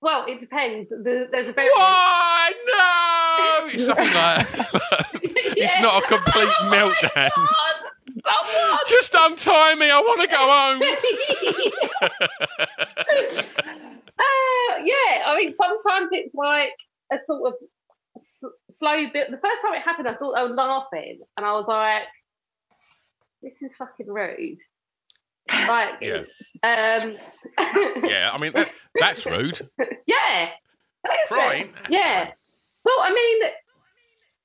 [0.02, 0.90] well, it depends.
[0.90, 3.66] There's a very Why no?
[3.72, 4.46] It's something like
[5.56, 7.30] it's not a complete meltdown.
[8.88, 9.90] Just untie me.
[9.90, 10.82] I want to go home.
[14.18, 16.72] Uh, yeah, I mean, sometimes it's like
[17.12, 17.54] a sort of
[18.72, 19.30] slow bit.
[19.30, 22.02] The first time it happened, I thought I was laughing, and I was like,
[23.42, 24.58] "This is fucking rude."
[25.68, 26.22] Like, Yeah.
[26.62, 27.16] um,
[28.04, 29.68] Yeah, I mean that, that's rude.
[30.06, 30.50] yeah,
[31.26, 31.72] Crying?
[31.88, 32.30] Yeah.
[32.84, 33.50] Well, I mean,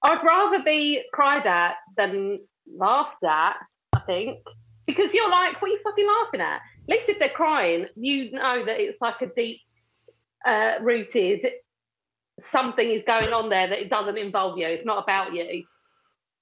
[0.04, 2.40] I'd rather be cried at than
[2.76, 3.58] laughed at.
[3.96, 4.40] I think
[4.88, 6.56] because you're like, what are you fucking laughing at?
[6.56, 9.62] At least if they're crying, you know that it's like a deep
[10.46, 11.46] uh, rooted
[12.40, 14.68] something is going on there that it doesn't involve you.
[14.68, 15.64] It's not about you.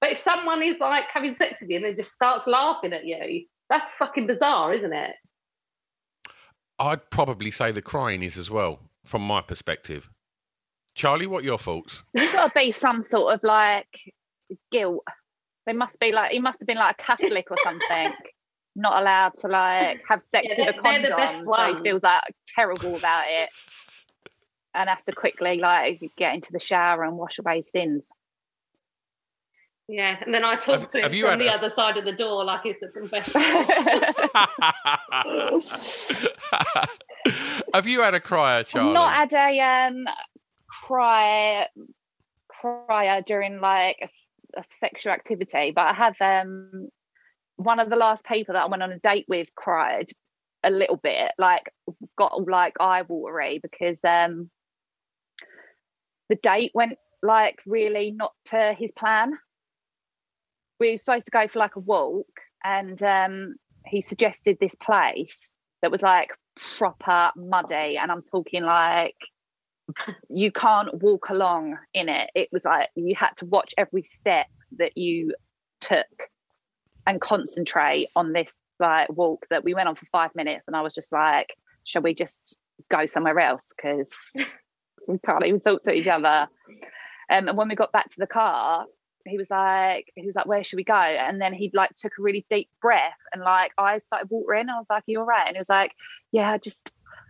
[0.02, 3.06] But if someone is like having sex with you and then just starts laughing at
[3.06, 5.16] you, that's fucking bizarre, isn't it?
[6.80, 10.10] I'd probably say the crying is as well, from my perspective.
[10.96, 12.04] Charlie, what are your thoughts?
[12.14, 13.88] There's got to be some sort of like
[14.72, 15.04] guilt.
[15.66, 18.14] They must be like he must have been like a Catholic or something.
[18.76, 21.76] Not allowed to like have sex Yeah, with a they're- they're the condom, best so
[21.78, 23.50] he feels like terrible about it,
[24.76, 28.06] and have to quickly like get into the shower and wash away sins.
[29.90, 31.98] Yeah, and then I talk Have- to him have you from the a- other side
[31.98, 33.34] of the door like it's a confession.
[37.74, 38.66] Have you had a crier, child?
[38.68, 38.94] I've Charlie?
[38.94, 39.60] not had a
[39.90, 40.06] um
[40.68, 41.68] cry
[42.48, 43.98] crier during like
[44.56, 46.90] a, a sexual activity, but I have um
[47.58, 50.10] one of the last people that I went on a date with cried
[50.64, 51.70] a little bit, like
[52.18, 54.50] got like eye watery because um
[56.34, 59.38] the date went like really not to his plan.
[60.80, 62.28] We were supposed to go for like a walk
[62.64, 65.38] and um he suggested this place
[65.84, 66.30] that was like
[66.80, 69.16] proper muddy and I'm talking like
[70.28, 72.32] you can't walk along in it.
[72.34, 74.48] It was like you had to watch every step
[74.80, 75.36] that you
[75.82, 76.08] took
[77.06, 80.82] and concentrate on this like walk that we went on for five minutes and I
[80.82, 82.58] was just like, shall we just
[82.90, 83.62] go somewhere else?
[83.78, 84.10] Because
[85.08, 86.48] we can't even talk to each other.
[87.30, 88.86] Um, and when we got back to the car,
[89.26, 90.94] he was like, he was like, where should we go?
[90.94, 94.70] And then he like took a really deep breath and like eyes started watering.
[94.70, 95.48] I was like, are you all right?
[95.48, 95.94] And he was like,
[96.32, 96.78] yeah, I just,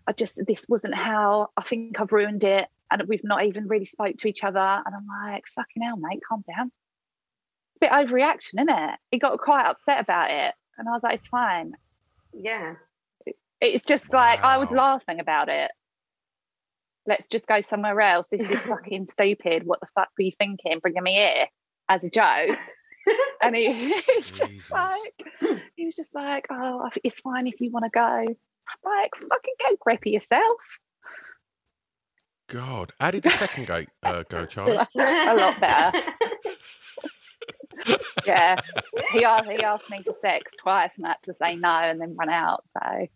[0.08, 2.68] I just, this wasn't how I think I've ruined it.
[2.92, 4.60] And we've not even really spoke to each other.
[4.60, 6.72] And I'm like, fucking hell, mate, calm down.
[7.76, 9.00] It's a bit overreaction, isn't it?
[9.12, 10.54] He got quite upset about it.
[10.78, 11.74] And I was like, it's fine.
[12.34, 12.76] yeah.
[13.62, 15.72] It's just like I was laughing about it.
[17.06, 18.28] Let's just go somewhere else.
[18.32, 19.64] This is fucking stupid.
[19.66, 20.80] What the fuck were you thinking?
[20.80, 21.48] Bringing me here
[21.90, 22.58] as a joke?
[23.42, 24.40] and he, he's Jesus.
[24.40, 25.28] just like,
[25.76, 28.02] he was just like, oh, it's fine if you want to go.
[28.02, 28.36] I'm
[28.86, 30.60] like, fucking go grippy yourself.
[32.48, 34.78] God, how did the second gate uh, go, Charlie?
[34.98, 36.02] a lot better.
[38.26, 38.60] Yeah,
[39.12, 42.00] he asked, he asked me for sex twice, and I had to say no, and
[42.00, 42.64] then run out.
[42.74, 43.08] So.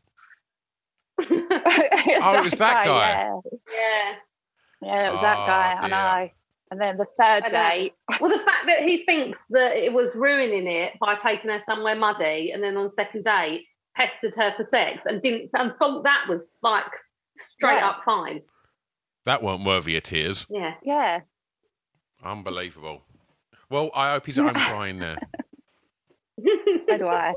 [1.78, 3.10] Oh, it was that So, guy?
[3.12, 3.40] Yeah,
[3.72, 4.14] yeah.
[4.82, 5.78] yeah, it was that Oh, guy.
[5.82, 6.30] I know.
[6.70, 7.70] And then the third I know.
[7.70, 11.62] date, Well, the fact that he thinks that it was ruining it by taking her
[11.66, 16.04] somewhere muddy, and then on second date pestered her for sex, and didn't and thought
[16.04, 16.84] that was like
[17.38, 17.90] straight Yeah.
[17.90, 18.42] up fine.
[19.26, 20.46] That weren't worthy of tears.
[20.50, 20.74] Yeah.
[20.84, 21.20] yeah,
[22.24, 23.02] Unbelievable.
[23.70, 25.16] Well, I hope he's at home crying now.
[26.88, 27.34] so do I.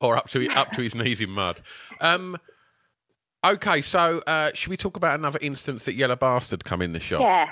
[0.00, 1.60] or up to up to his knees in mud.
[2.00, 2.36] Um,
[3.52, 7.00] okay, so uh, should we talk about another instance that Yellow Bastard come in the
[7.00, 7.20] shop?
[7.20, 7.48] Yeah.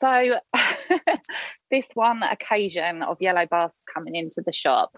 [0.00, 0.38] So
[1.70, 4.96] this one occasion of Yellow Bastard coming into the shop,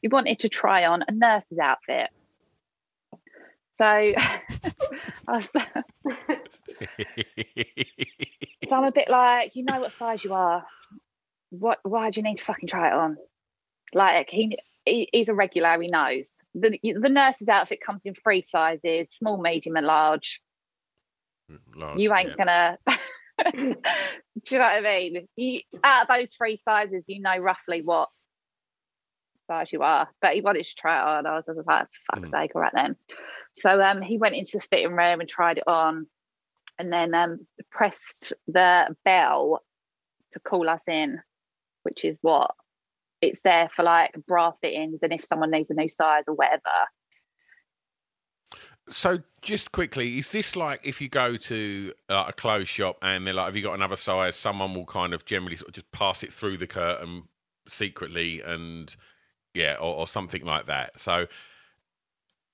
[0.00, 2.10] he wanted to try on a nurse's outfit.
[3.78, 3.84] So,
[5.28, 5.60] was, so
[8.72, 10.64] I'm a bit like, you know what size you are.
[11.50, 11.78] What?
[11.82, 13.16] Why do you need to fucking try it on?
[13.94, 14.58] Like he
[15.12, 15.80] he's a regular.
[15.80, 20.40] He knows the the nurse's outfit comes in three sizes: small, medium, and large.
[21.74, 22.76] Large, you ain't yeah.
[22.86, 22.98] gonna.
[23.52, 25.28] do you know what I mean?
[25.36, 28.08] You, out of those three sizes, you know roughly what
[29.48, 30.08] size you are.
[30.20, 31.26] But he wanted to try it on.
[31.26, 32.96] I was, I was like, for fuck's sake, all right then.
[33.58, 36.06] So um, he went into the fitting room and tried it on,
[36.78, 39.60] and then um, pressed the bell
[40.32, 41.20] to call us in,
[41.82, 42.52] which is what
[43.20, 46.62] it's there for, like bra fittings, and if someone needs a new size or whatever.
[48.90, 53.26] So, just quickly, is this like if you go to uh, a clothes shop and
[53.26, 55.90] they're like, "Have you got another size?" Someone will kind of generally sort of just
[55.92, 57.24] pass it through the curtain
[57.68, 58.94] secretly, and
[59.52, 60.98] yeah, or, or something like that.
[60.98, 61.26] So,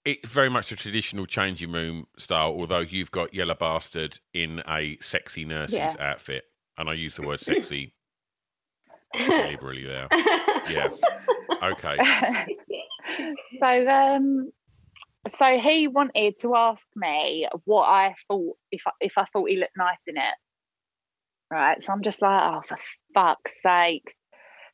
[0.05, 2.51] it's very much a traditional changing room style.
[2.51, 5.95] Although you've got Yellow Bastard in a sexy nurse's Yeah.
[6.01, 6.45] outfit,
[6.77, 7.94] and I use the word sexy
[9.19, 10.09] deliberately there.
[10.71, 10.89] Yeah.
[11.63, 11.97] Okay.
[13.61, 14.51] so um
[15.39, 19.57] so he wanted to ask me what I thought if I, if I thought he
[19.57, 20.35] looked nice in it.
[21.51, 21.83] Right.
[21.83, 22.77] So I'm just like, oh for
[23.15, 24.13] fuck's sakes.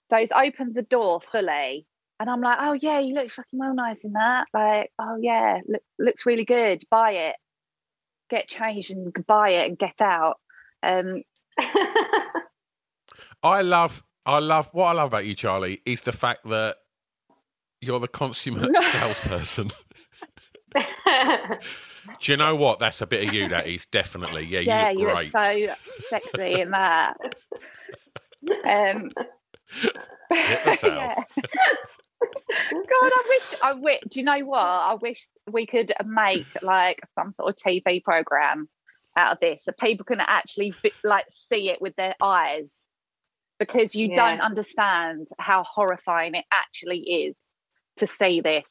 [0.09, 1.87] So he's opened the door fully
[2.19, 4.47] and I'm like, oh yeah, you look fucking well nice in that.
[4.53, 6.83] Like, oh yeah, look, looks really good.
[6.91, 7.37] Buy it.
[8.31, 10.39] Get changed and buy it and get out.
[10.83, 11.23] Um
[13.43, 16.77] I love, I love what I love about you, Charlie, is the fact that
[17.81, 19.73] you're the consummate salesperson.
[22.21, 22.79] Do you know what?
[22.79, 23.49] That's a bit of you.
[23.49, 24.47] That is definitely.
[24.47, 25.35] Yeah, you yeah, look you great.
[25.35, 27.17] look so sexy in that.
[28.65, 29.11] Um,
[30.33, 30.95] Get the sale.
[30.95, 31.15] yeah.
[32.73, 33.55] God, I wish.
[33.63, 34.01] I wish.
[34.09, 34.61] Do you know what?
[34.61, 38.67] I wish we could make like some sort of TV program
[39.15, 40.73] out of this, so people can actually
[41.05, 42.69] like see it with their eyes,
[43.61, 44.17] because you Yeah.
[44.17, 47.37] don't understand how horrifying it actually is
[47.97, 48.65] to see this.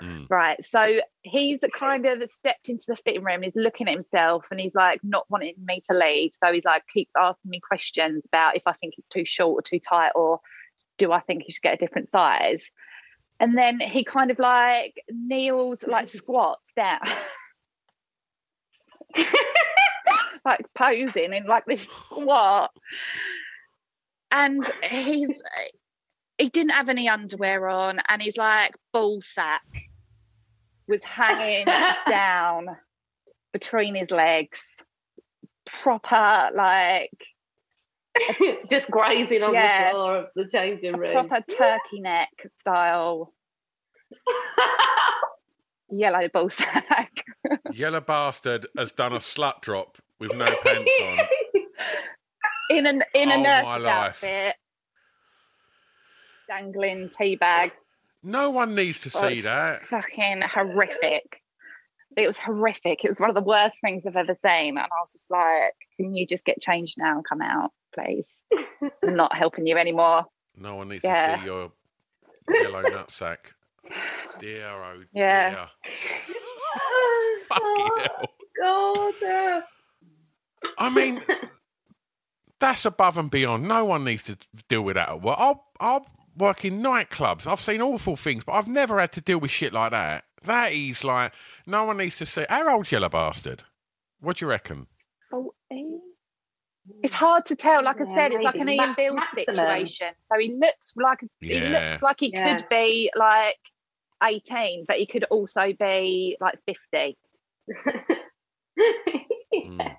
[0.00, 0.30] Mm.
[0.30, 0.64] Right.
[0.70, 3.42] So he's kind of stepped into the fitting room.
[3.42, 6.32] He's looking at himself and he's like not wanting me to leave.
[6.42, 9.62] So he's like keeps asking me questions about if I think it's too short or
[9.68, 10.40] too tight or
[10.98, 12.60] do I think he should get a different size.
[13.40, 17.00] And then he kind of like kneels, like squats down,
[20.44, 22.70] like posing in like this squat.
[24.30, 25.30] And he's
[26.38, 29.62] he didn't have any underwear on, and his like ball sack
[30.86, 31.66] was hanging
[32.08, 32.66] down
[33.52, 34.60] between his legs.
[35.66, 37.10] Proper like
[38.70, 39.84] Just grazing on Yeah.
[39.84, 41.12] the floor of the changing room.
[41.28, 43.32] proper turkey neck style
[45.90, 47.24] yellow ball sack.
[47.72, 51.18] Yellow bastard has done a slut drop with no pants on.
[52.70, 54.24] In an in a Oh, my nurse's life.
[54.24, 54.56] outfit,
[56.48, 57.72] dangling tea bags.
[58.22, 59.84] No one needs to Oh, see that.
[59.84, 61.40] Fucking horrific.
[62.16, 63.04] It was horrific.
[63.04, 65.74] It was one of the worst things I've ever seen, and I was just like,
[65.96, 68.24] "Can you just get changed now and come out, please?
[69.04, 70.24] I'm not helping you anymore."
[70.56, 71.36] No one needs Yeah.
[71.36, 71.72] to see your
[72.60, 73.52] yellow nutsack.
[74.40, 75.50] Dear, oh Yeah.
[75.50, 75.68] dear.
[77.48, 78.00] Fucking oh,
[78.60, 79.14] hell.
[79.20, 79.62] God.
[80.78, 81.22] I mean,
[82.60, 83.66] that's above and beyond.
[83.68, 84.36] No one needs to
[84.68, 85.36] deal with that at work.
[85.38, 87.46] I'll, I'll work in nightclubs.
[87.46, 90.24] I've seen awful things, but I've never had to deal with shit like that.
[90.44, 91.32] That is like,
[91.66, 92.44] no one needs to see.
[92.48, 93.64] How old's Yellow Bastard?
[94.20, 94.86] What do you reckon?
[97.02, 97.82] It's hard to tell.
[97.84, 98.76] Like I Yeah, said, it's like an maybe.
[98.78, 100.08] Ian Ma- Beale situation.
[100.32, 102.56] So he looks like he looks like he Yeah.
[102.58, 103.58] could be like
[104.22, 107.16] 18, but he could also be like 50.
[109.54, 109.96] Mm.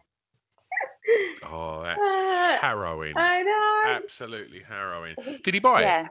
[1.44, 3.14] Oh, that's Uh, harrowing.
[3.18, 3.92] I know.
[4.04, 5.16] Absolutely harrowing.
[5.44, 5.86] Did he buy it?
[5.86, 6.08] Yeah.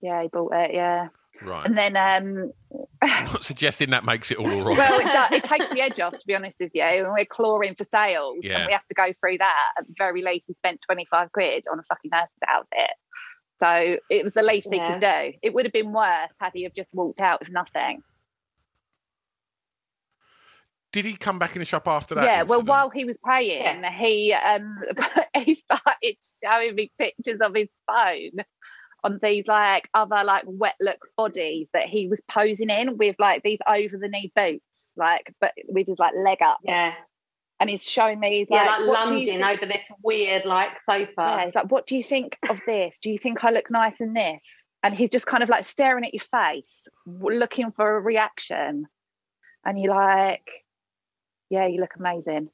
[0.00, 0.74] Yeah, he bought it.
[0.74, 1.08] Yeah.
[1.42, 1.66] Right.
[1.66, 2.52] And then, um,
[3.02, 4.78] I'm not suggesting that makes it all all right.
[4.78, 6.82] well, it, do, it takes the edge off, to be honest with you.
[6.82, 8.58] And we're clawing for sales, Yeah.
[8.58, 9.56] and we have to go through that.
[9.78, 12.90] At the very least, he spent 25 quid on a fucking nurse's outfit.
[13.62, 15.32] So it was the least he could do.
[15.42, 18.02] It would have been worse had he have just walked out with nothing.
[20.94, 22.24] Did he come back in the shop after that?
[22.24, 24.78] yeah, well, while he was paying, he um
[25.34, 28.44] he started showing me pictures of his phone
[29.02, 33.42] on these like other like wet look bodies that he was posing in with like
[33.42, 34.62] these over the knee boots,
[34.96, 36.60] like but with his like leg up.
[36.62, 36.94] Yeah.
[37.58, 40.44] And he's showing me he's Yeah, like, like what do you lunging over this weird
[40.44, 41.12] like sofa.
[41.18, 43.00] Yeah, he's like, what do you think of this?
[43.02, 44.40] Do you think I look nice in this?
[44.84, 48.86] And he's just kind of like staring at your face, looking for a reaction.
[49.64, 50.63] And you're like,
[51.50, 52.50] yeah, you look amazing.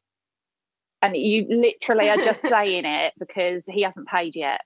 [1.03, 4.61] And you literally are just saying it because he hasn't paid yet.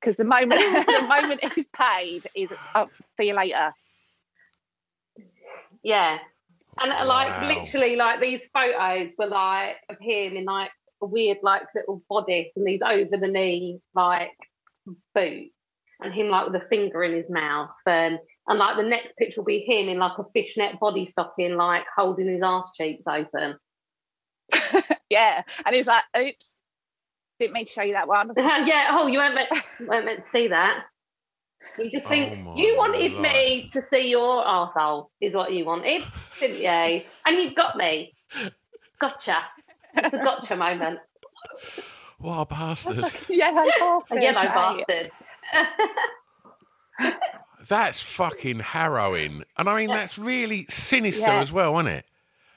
[0.00, 2.88] Because the moment the moment he's paid is oh,
[3.18, 3.72] see you later.
[5.82, 6.18] Yeah.
[6.80, 10.70] And uh, like literally like these photos were like of him in like
[11.02, 14.30] a weird like little bodice and these over the knee like
[15.14, 15.54] boots
[16.00, 18.18] and him like with a finger in his mouth and
[18.48, 21.84] and like the next picture will be him in like a fishnet body stocking like
[21.94, 23.56] holding his ass cheeks open.
[25.10, 25.42] Yeah.
[25.64, 26.58] And he's like, oops,
[27.40, 28.30] didn't mean to show you that one.
[28.36, 29.48] yeah, oh you weren't meant,
[29.80, 30.84] you weren't meant to see that.
[31.78, 36.02] You just think Oh you wanted me to see your arsehole is what you wanted,
[36.40, 37.02] didn't you?
[37.26, 38.14] And you've got me.
[39.00, 39.38] Gotcha.
[39.94, 41.00] It's a gotcha moment.
[42.18, 43.10] What a bastard.
[43.28, 44.42] yellow A bastard, yellow
[44.86, 45.10] mate.
[47.00, 47.40] bastard.
[47.68, 49.44] That's fucking harrowing.
[49.56, 51.40] And I mean, that's really sinister Yeah.
[51.40, 52.04] as well, isn't it?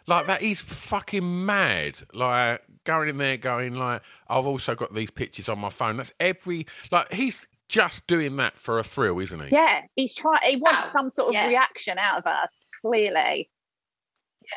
[0.07, 1.99] Like, that is fucking mad.
[2.13, 5.97] Like, going in there going, like, I've also got these pictures on my phone.
[5.97, 9.49] That's every, like, he's just doing that for a thrill, isn't he?
[9.55, 10.39] Yeah, he's trying.
[10.43, 11.47] He wants Oh, some sort of yeah.
[11.47, 12.49] reaction out of us.
[12.81, 13.49] Clearly,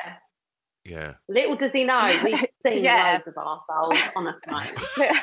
[0.05, 0.15] Yeah.
[0.85, 1.15] Yeah.
[1.29, 3.21] Little does he know, we've seen Yeah.
[3.25, 5.07] loads of arseholes, honestly.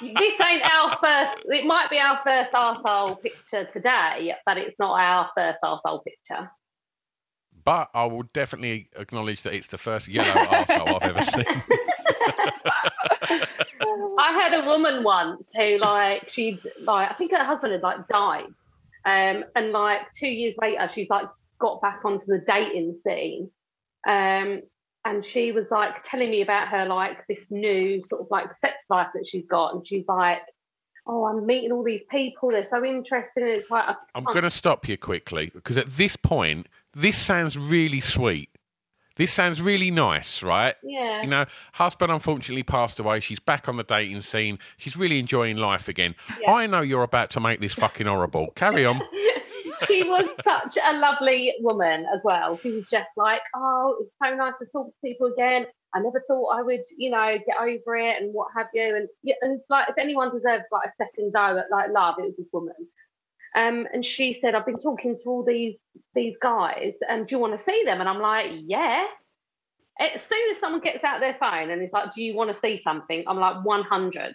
[0.00, 5.00] this ain't our first, it might be our first arsehole picture today, but it's not
[5.00, 6.50] our first arsehole picture.
[7.64, 11.44] But I will definitely acknowledge that it's the first yellow arsehole I've ever seen.
[14.18, 18.08] I had a woman once who, like, she'd like, I think her husband had like
[18.08, 18.52] died,
[19.04, 21.26] um, and like two years later, she's like
[21.58, 23.50] got back onto the dating scene,
[24.08, 24.62] um,
[25.04, 28.84] and she was like telling me about her like this new sort of like sex
[28.88, 30.42] life that she's got, and she's like,
[31.06, 32.50] "Oh, I'm meeting all these people.
[32.50, 36.16] They're so interesting." And it's like, I'm going to stop you quickly because at this
[36.16, 38.50] point, this sounds really sweet.
[39.16, 40.76] This sounds really nice, right?
[40.82, 43.20] yeah, You know, husband unfortunately passed away.
[43.20, 44.58] She's back on the dating scene.
[44.78, 46.14] She's really enjoying life again.
[46.40, 46.52] Yeah.
[46.52, 48.52] I know you're about to make this fucking horrible.
[48.54, 49.02] Carry on.
[49.86, 52.58] she was such a lovely woman as well.
[52.58, 55.66] She was just like, oh, it's so nice to talk to people again.
[55.94, 58.96] I never thought I would, you know, get over it and what have you.
[58.96, 62.16] And yeah, and it's like if anyone deserves like a second go at like love,
[62.18, 62.74] it was this woman.
[63.56, 65.76] Um, and she said, I've been talking to all these
[66.14, 68.00] these guys, and do you want to see them?
[68.00, 69.04] And I'm like, yeah.
[69.98, 72.56] As soon as someone gets out their phone and is like, do you want to
[72.62, 73.22] see something?
[73.26, 74.34] I'm like, 100.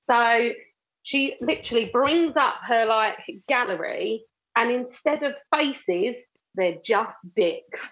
[0.00, 0.52] So
[1.02, 4.24] she literally brings up her like gallery,
[4.56, 6.16] and instead of faces,
[6.54, 7.80] they're just dicks.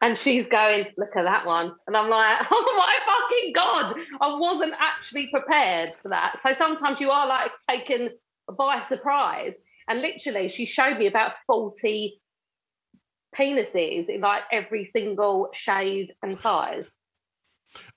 [0.00, 1.74] And she's going, look at that one.
[1.86, 6.38] And I'm like, oh my fucking God, I wasn't actually prepared for that.
[6.44, 8.10] So sometimes you are like taken
[8.56, 9.54] by surprise.
[9.88, 12.20] And literally, she showed me about 40
[13.36, 16.84] penises in like every single shade and size.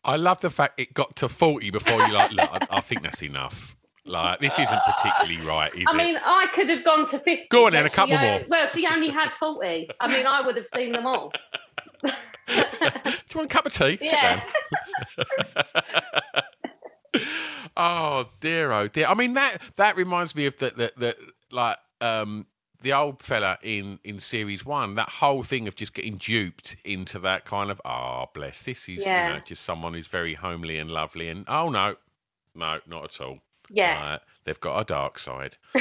[0.03, 3.03] I love the fact it got to 40 before you're like, look, I, I think
[3.03, 3.75] that's enough.
[4.11, 5.97] Like, this isn't particularly right, is I it?
[5.97, 7.47] mean, I could have gone to 50.
[7.49, 8.41] Go on then, a couple more.
[8.49, 9.89] Well, she only had 40.
[9.99, 11.31] I mean, I would have seen them all.
[12.03, 12.11] Do
[12.53, 13.97] you want a cup of tea?
[13.97, 14.43] Sit Yeah.
[17.15, 17.23] down.
[17.77, 19.07] oh dear, oh dear.
[19.07, 21.15] I mean that that reminds me of the the, the
[21.51, 22.47] like um
[22.81, 24.95] the old fella in in series one.
[24.95, 28.63] That whole thing of just getting duped into that kind of ah bless.
[28.63, 29.27] This is Yeah.
[29.27, 31.95] you know just someone who's very homely and lovely and oh no,
[32.55, 33.39] no, not at all.
[33.71, 34.11] Yeah.
[34.11, 35.55] Right, they've got a dark side.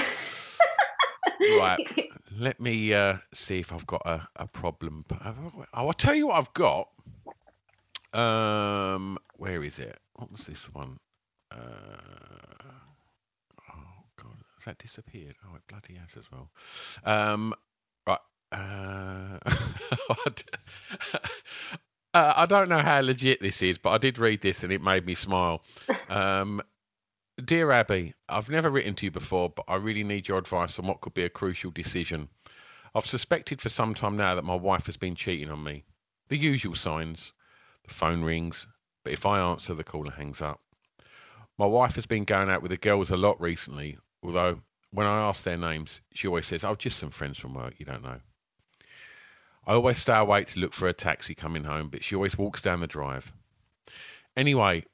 [1.59, 1.79] right.
[2.39, 5.05] Let me uh, see if I've got a, a problem.
[5.13, 6.89] Oh, I'll tell you what I've got.
[8.13, 9.99] Um, where is it?
[10.15, 10.99] What was this one?
[11.51, 11.57] Uh,
[13.69, 15.35] oh God, has that disappeared?
[15.45, 16.51] Oh, it bloody has as well.
[17.05, 17.53] Um,
[18.07, 18.19] right.
[18.53, 19.39] Uh,
[22.15, 24.83] uh, I don't know how legit this is, but I did read this and it
[24.83, 25.63] made me smile.
[26.09, 26.63] Um,
[27.45, 30.87] Dear Abby, I've never written to you before, but I really need your advice on
[30.87, 32.29] what could be a crucial decision.
[32.95, 35.85] I've suspected for some time now that my wife has been cheating on me.
[36.29, 37.33] The usual signs.
[37.87, 38.67] The phone rings,
[39.05, 40.61] but if I answer, the caller hangs up.
[41.57, 44.61] My wife has been going out with the girls a lot recently, although
[44.91, 47.87] when I ask their names, she always says, Oh, just some friends from work, you
[47.87, 48.21] don't know.
[49.67, 52.61] I always stay awake to look for a taxi coming home, but she always walks
[52.61, 53.33] down the drive.
[54.37, 54.85] Anyway,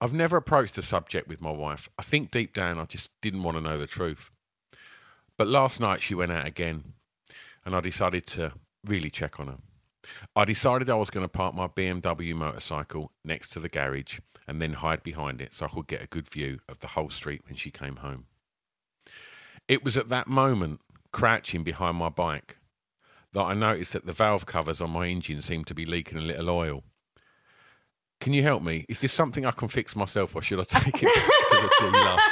[0.00, 1.88] I've never approached the subject with my wife.
[1.98, 4.30] I think deep down I just didn't want to know the truth.
[5.38, 6.92] But last night she went out again,
[7.64, 8.52] and I decided to
[8.84, 9.58] really check on her.
[10.34, 14.62] I decided I was going to park my BMW motorcycle next to the garage and
[14.62, 17.42] then hide behind it so I could get a good view of the whole street
[17.46, 18.26] when she came home.
[19.66, 20.80] It was at that moment,
[21.12, 22.58] crouching behind my bike,
[23.32, 26.22] that I noticed that the valve covers on my engine seemed to be leaking a
[26.22, 26.84] little oil.
[28.20, 28.84] Can you help me?
[28.88, 31.90] Is this something I can fix myself or should I take it back to the
[31.90, 32.16] dealer?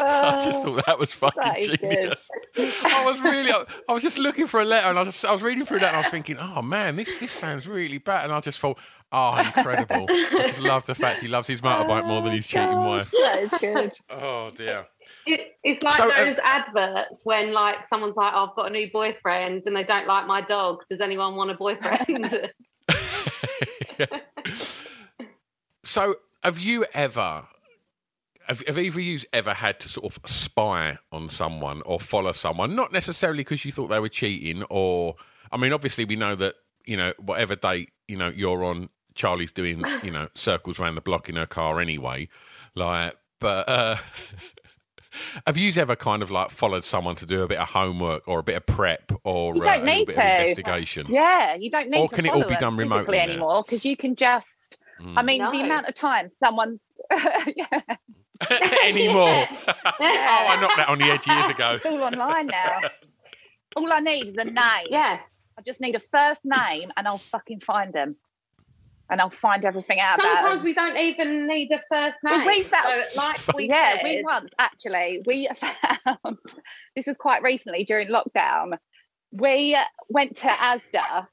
[0.00, 2.28] I just thought that was fucking that genius.
[2.56, 3.52] I was really,
[3.88, 5.88] I was just looking for a letter, and I was, I was reading through that,
[5.88, 8.78] and I was thinking, oh man, this this sounds really bad, and I just thought,
[9.12, 10.06] oh, incredible!
[10.10, 13.10] I just love the fact he loves his motorbike more than his cheating wife.
[13.10, 13.92] That is good.
[14.10, 14.86] Oh dear.
[15.26, 18.90] It, it's like So, uh, those adverts when like someone's like, "I've got a new
[18.90, 20.78] boyfriend," and they don't like my dog.
[20.88, 22.50] Does anyone want a boyfriend?
[25.88, 27.46] So, have you ever,
[28.46, 32.32] have, have either of you ever had to sort of spy on someone or follow
[32.32, 32.76] someone?
[32.76, 35.14] Not necessarily because you thought they were cheating, or
[35.50, 39.52] I mean, obviously we know that you know whatever date you know you're on, Charlie's
[39.52, 42.28] doing you know circles around the block in her car anyway,
[42.74, 43.14] like.
[43.40, 43.96] But uh,
[45.46, 48.40] have you ever kind of like followed someone to do a bit of homework or
[48.40, 50.20] a bit of prep or You uh, don't a little need bit to.
[50.22, 51.06] of investigation?
[51.08, 53.62] Yeah, you don't need Or to can it all be them done remotely physically anymore
[53.64, 54.78] because you can just.
[55.14, 56.82] I mean, the amount of times someone's.
[57.56, 57.66] yeah,
[58.84, 59.46] Anymore?
[59.48, 61.74] oh, I knocked that on the edge years ago.
[61.76, 62.80] it's all online now.
[63.76, 64.86] All I need is a name.
[64.90, 65.20] yeah.
[65.56, 68.16] I just need a first name and I'll fucking find them.
[69.10, 72.40] And I'll find everything out about Sometimes we don't even need a first name.
[72.40, 76.38] Well, we found, so, like we yeah, said, we once actually we found
[76.94, 78.76] this was quite recently during lockdown.
[79.32, 79.76] We
[80.10, 81.26] went to Asda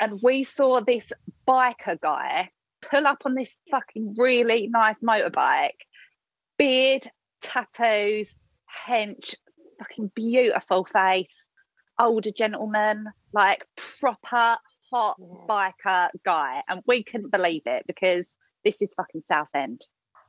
[0.00, 1.04] and we saw this
[1.46, 5.70] biker guy pull up on this fucking really nice motorbike,
[6.58, 7.08] beard,
[7.42, 8.34] tattoos,
[8.86, 9.34] hench,
[9.78, 11.26] fucking beautiful face,
[11.98, 13.64] older gentleman, like
[14.00, 14.56] proper
[14.90, 15.16] hot
[15.48, 16.62] biker guy.
[16.68, 18.26] And we couldn't believe it because
[18.64, 19.82] this is fucking Southend.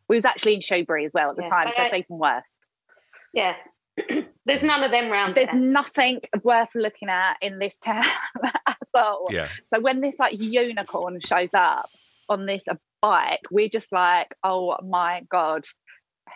[0.07, 1.49] We was actually in Shoebury as well at the Yeah.
[1.49, 1.97] time, so it's Okay.
[1.99, 2.43] even worse.
[3.33, 3.55] yeah.
[4.45, 5.55] There's none of them round There's there.
[5.59, 8.05] nothing worth looking at in this town
[8.65, 9.27] at all.
[9.29, 9.47] Yeah.
[9.73, 11.89] So when this like unicorn shows up
[12.29, 12.63] on this
[13.01, 15.65] bike, we're just like, oh my god,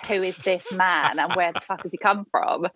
[0.07, 2.67] who is this man and where the fuck has he come from?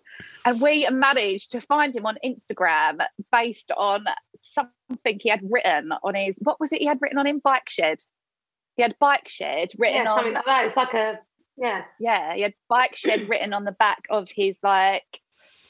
[0.46, 2.98] And we managed to find him on Instagram
[3.30, 4.04] based on
[4.88, 7.40] something he had written on his what was it he had written on him?
[7.42, 7.98] Bike shed.
[8.76, 10.64] He had bike shed written Yeah, on something like that.
[10.66, 11.18] It's like a
[11.56, 11.82] yeah.
[11.98, 15.04] yeah, he had bike shed written on the back of his like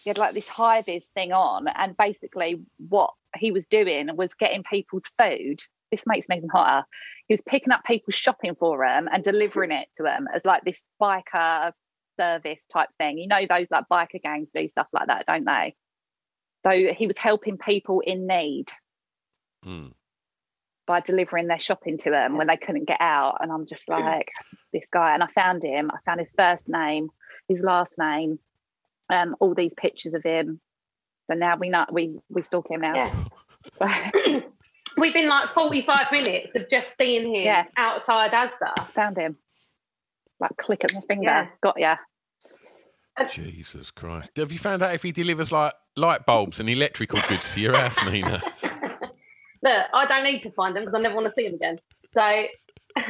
[0.05, 4.34] he had like this high vis thing on, and basically what he was doing was
[4.34, 5.61] getting people's food.
[5.91, 6.86] This makes me even hotter.
[7.28, 10.64] He was picking up people's shopping for them and delivering it to them as like
[10.64, 11.72] this biker
[12.18, 13.18] service type thing.
[13.18, 15.74] You know, those like biker gangs do stuff like that, don't they?
[16.65, 18.67] So he was helping people in need
[19.65, 19.93] Mm.
[20.87, 23.39] by delivering their shopping to them when they couldn't get out.
[23.41, 24.31] And I'm just like,
[24.73, 25.15] this guy.
[25.15, 25.91] And I found him.
[25.91, 27.09] I found his first name,
[27.49, 28.39] his last name,
[29.11, 30.61] um, all these pictures of him.
[31.29, 33.13] So now we know we we stalk him now.
[33.81, 34.11] Yeah.
[34.97, 37.65] We've been like 45 minutes of just seeing him Yeah.
[37.77, 38.93] outside Asda.
[38.95, 39.37] found him.
[40.41, 41.25] Like click at my finger.
[41.25, 41.47] Yeah.
[41.61, 41.97] Got ya.
[43.31, 44.31] Jesus Christ.
[44.37, 47.77] Have you found out if he delivers like light bulbs and electrical goods to your
[47.77, 48.43] house, Nina?
[49.62, 51.79] Look, I don't need to find them because I never want to see them again.
[52.14, 52.47] So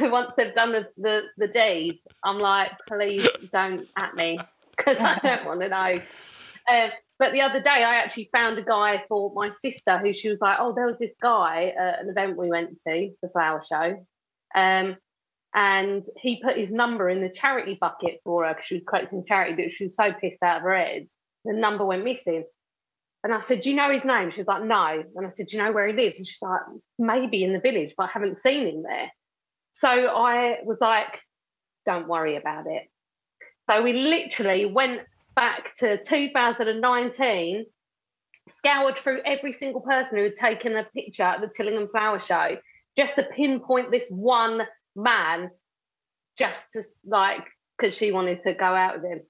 [0.09, 4.39] once they've done the, the, the deed, I'm like, please don't at me
[4.75, 6.01] because I don't want to know.
[6.69, 10.29] Um, but the other day, I actually found a guy for my sister who she
[10.29, 13.61] was like, oh, there was this guy at an event we went to, the flower
[13.67, 14.05] show.
[14.55, 14.95] Um,
[15.55, 19.25] and he put his number in the charity bucket for her because she was collecting
[19.25, 21.07] charity, but she was so pissed out of her head.
[21.45, 22.43] The number went missing.
[23.23, 24.31] And I said, Do you know his name?
[24.31, 25.03] She was like, No.
[25.15, 26.17] And I said, Do you know where he lives?
[26.17, 26.61] And she's like,
[26.97, 29.11] Maybe in the village, but I haven't seen him there.
[29.73, 31.19] So I was like,
[31.85, 32.83] Don't worry about it.
[33.69, 35.01] So we literally went
[35.35, 37.65] back to 2019,
[38.47, 42.57] scoured through every single person who had taken a picture at the Tillingham Flower Show
[42.97, 44.63] just to pinpoint this one
[44.95, 45.51] man,
[46.37, 47.45] just to like,
[47.77, 49.21] because she wanted to go out with him.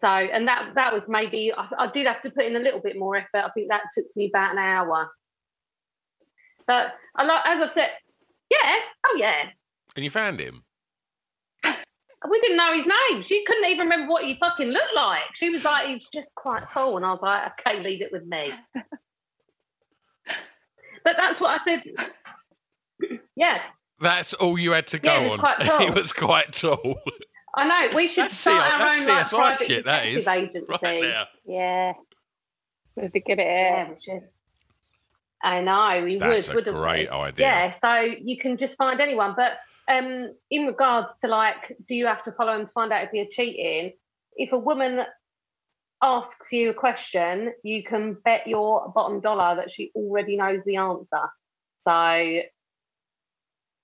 [0.00, 2.80] So, and that that was maybe I, I did have to put in a little
[2.80, 3.44] bit more effort.
[3.44, 5.10] I think that took me about an hour.
[6.66, 7.90] But I like, as I've said,
[8.50, 9.50] yeah, oh yeah,
[9.94, 10.62] And you found him?
[11.64, 13.22] we didn't know his name.
[13.22, 15.22] She couldn't even remember what he fucking looked like.
[15.34, 18.24] She was like, he's just quite tall, and I was like, okay, leave it with
[18.24, 18.50] me.
[21.04, 21.82] but that's what I said.
[23.36, 23.60] Yeah,
[24.02, 25.56] That's all you had to go Yeah, it on.
[25.66, 25.78] tall.
[25.80, 26.96] he was quite tall.
[27.56, 27.94] I know.
[27.96, 30.24] We should That's start C- our that's own like CSI private shit, that is.
[30.24, 30.66] detective agency.
[30.68, 31.26] Right there.
[31.46, 31.92] Yeah.
[32.96, 33.98] We'd be good at it.
[34.06, 34.18] Yeah.
[35.44, 37.16] I know we That's would, a wouldn't great we?
[37.16, 37.46] idea.
[37.46, 39.34] Yeah, so you can just find anyone.
[39.36, 39.54] But
[39.92, 43.10] um, in regards to like, do you have to follow him to find out if
[43.12, 43.92] you're cheating?
[44.36, 45.00] If a woman
[46.00, 50.76] asks you a question, you can bet your bottom dollar that she already knows the
[50.76, 51.28] answer.
[51.78, 52.40] So,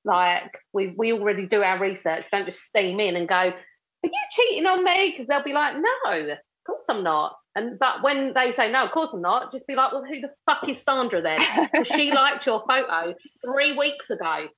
[0.05, 2.25] like, we we already do our research.
[2.31, 3.55] Don't just steam in and go, "Are
[4.03, 8.03] you cheating on me?" Because they'll be like, "No, of course I'm not." And but
[8.03, 10.69] when they say, "No, of course I'm not," just be like, "Well, who the fuck
[10.69, 11.41] is Sandra then?"
[11.85, 14.49] she liked your photo three weeks ago.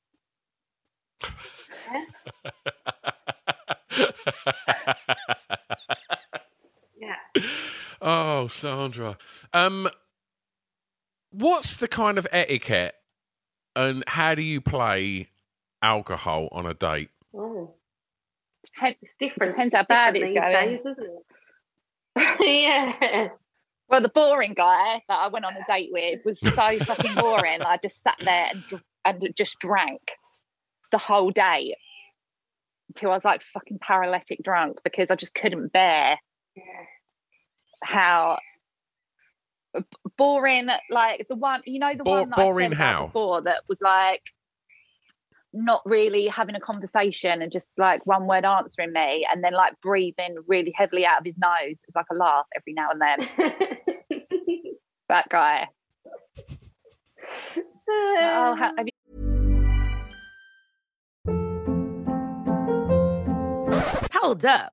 [7.01, 7.17] Yeah.
[8.03, 9.17] oh, Sandra.
[9.53, 9.89] Um,
[11.31, 12.95] what's the kind of etiquette,
[13.77, 15.29] and how do you play
[15.83, 17.11] alcohol on a date?
[17.35, 17.75] Oh,
[18.83, 19.53] it's different.
[19.53, 20.69] Depends how bad it's going.
[20.69, 21.11] days, isn't
[22.19, 22.41] it?
[22.41, 23.29] yeah.
[23.89, 26.51] Well, the boring guy that I went on a date with was so
[26.87, 27.63] fucking boring.
[27.63, 28.65] I just sat there and,
[29.05, 30.13] and just drank
[30.93, 31.75] the whole day
[32.89, 36.19] until I was like fucking paralytic drunk because I just couldn't bear
[37.83, 38.43] how b-
[40.17, 40.69] boring.
[40.91, 43.07] Like the one, you know, the Bo- one that I boring said about how?
[43.07, 44.23] before that was like
[45.53, 49.75] not really having a conversation and just like one word answering me and then like
[49.81, 51.79] breathing really heavily out of his nose.
[51.87, 53.19] It's like a laugh every now and then.
[55.09, 55.69] that guy.
[57.89, 58.93] Oh, ha- have you
[64.13, 64.73] Hold up.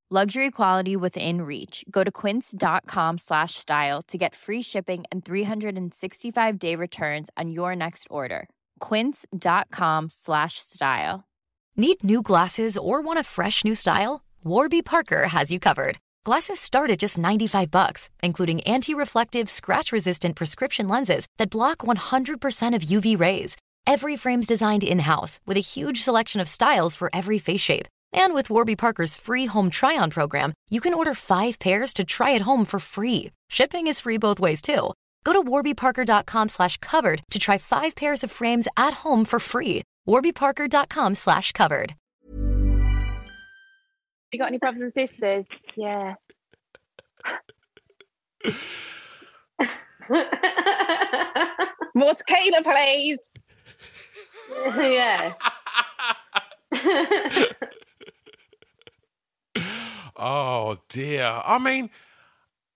[0.13, 1.85] Luxury quality within reach.
[1.89, 7.77] Go to quince.com slash style to get free shipping and 365 day returns on your
[7.77, 8.49] next order.
[8.81, 11.23] Quince.com slash style.
[11.77, 14.21] Need new glasses or want a fresh new style?
[14.43, 15.97] Warby Parker has you covered.
[16.25, 22.81] Glasses start at just 95 bucks, including anti-reflective, scratch-resistant prescription lenses that block 100% of
[22.81, 23.55] UV rays.
[23.87, 27.87] Every frame's designed in-house with a huge selection of styles for every face shape.
[28.13, 32.33] And with Warby Parker's free home try-on program, you can order 5 pairs to try
[32.35, 33.31] at home for free.
[33.49, 34.93] Shipping is free both ways too.
[35.23, 39.83] Go to warbyparker.com slash covered to try 5 pairs of frames at home for free.
[40.07, 41.93] warbyparker.com slash covered.
[44.33, 45.45] you got any brothers and sisters?
[45.75, 46.15] Yeah.
[51.93, 53.19] More tequila, please.
[54.77, 55.33] yeah.
[60.15, 61.41] Oh dear.
[61.45, 61.89] I mean,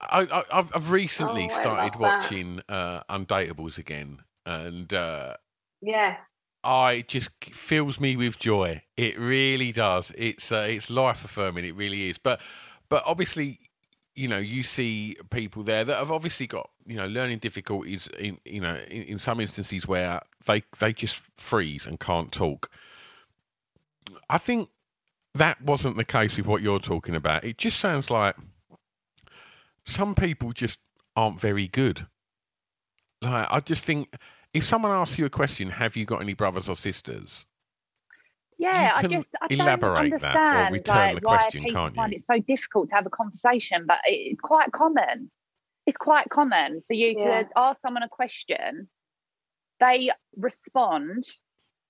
[0.02, 5.38] I, I I've- I've recently Oh, started watching uh, Undateables again, and uh,
[5.82, 6.18] yeah.
[6.64, 8.82] I just fills me with joy.
[8.98, 10.12] It really does.
[10.18, 11.66] It's uh, it's life affirming.
[11.66, 12.18] It really is.
[12.18, 12.42] But
[12.90, 13.60] but obviously,
[14.16, 18.08] you know, you see people there that have obviously got you know learning difficulties.
[18.20, 22.70] In you know, in, in some instances where they they just freeze and can't talk.
[24.30, 24.70] I think
[25.36, 27.44] that wasn't the case with what you're talking about.
[27.44, 28.36] It just sounds like
[29.86, 30.80] some people just
[31.16, 32.06] aren't very good.
[33.22, 34.16] Like I just think
[34.54, 37.46] if someone asks you a question, have you got any brothers or sisters?
[38.58, 41.64] Yeah, I can just I elaborate don't that or understand return like, the why question,
[41.64, 42.18] people can't find you?
[42.20, 45.30] it so difficult to have a conversation, but it's quite common.
[45.86, 47.44] It's quite common for you Yeah.
[47.44, 48.88] to ask someone a question,
[49.82, 51.26] they respond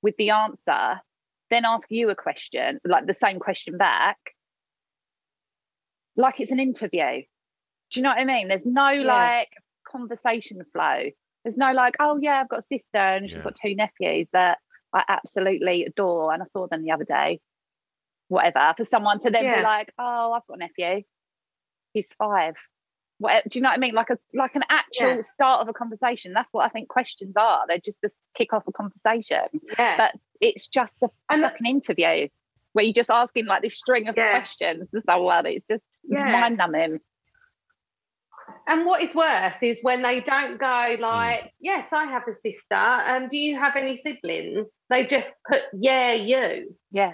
[0.02, 1.02] with the answer,
[1.50, 4.18] then ask you a question, like the same question back,
[6.16, 7.22] like it's an interview.
[7.92, 8.48] Do you know what I mean?
[8.48, 9.50] There's no like
[9.88, 11.10] conversation flow.
[11.44, 13.44] There's no like, oh yeah, I've got a sister and she's Yeah.
[13.44, 14.58] got two nephews that
[14.94, 17.40] I absolutely adore, and I saw them the other day.
[18.28, 19.58] Whatever for someone to then Yeah.
[19.58, 21.04] be like, oh, I've got a nephew.
[21.94, 22.56] He's five.
[23.18, 23.94] What, do you know what I mean?
[23.94, 25.22] Like a like an actual Yeah.
[25.22, 26.34] start of a conversation.
[26.34, 27.66] That's what I think questions are.
[27.68, 29.48] They're just to kick off a conversation.
[29.80, 29.98] Yeah.
[29.98, 32.28] But it's just a and like an interview
[32.74, 34.32] where you're just asking like this string of Yeah.
[34.32, 35.46] questions to oh, someone.
[35.46, 36.30] It's just Yeah.
[36.32, 37.00] mind numbing.
[38.68, 41.50] And what is worse is when they don't go like, mm.
[41.60, 44.68] "Yes, I have a sister." And do you have any siblings?
[44.90, 47.14] They just put, "Yeah, you." Yeah.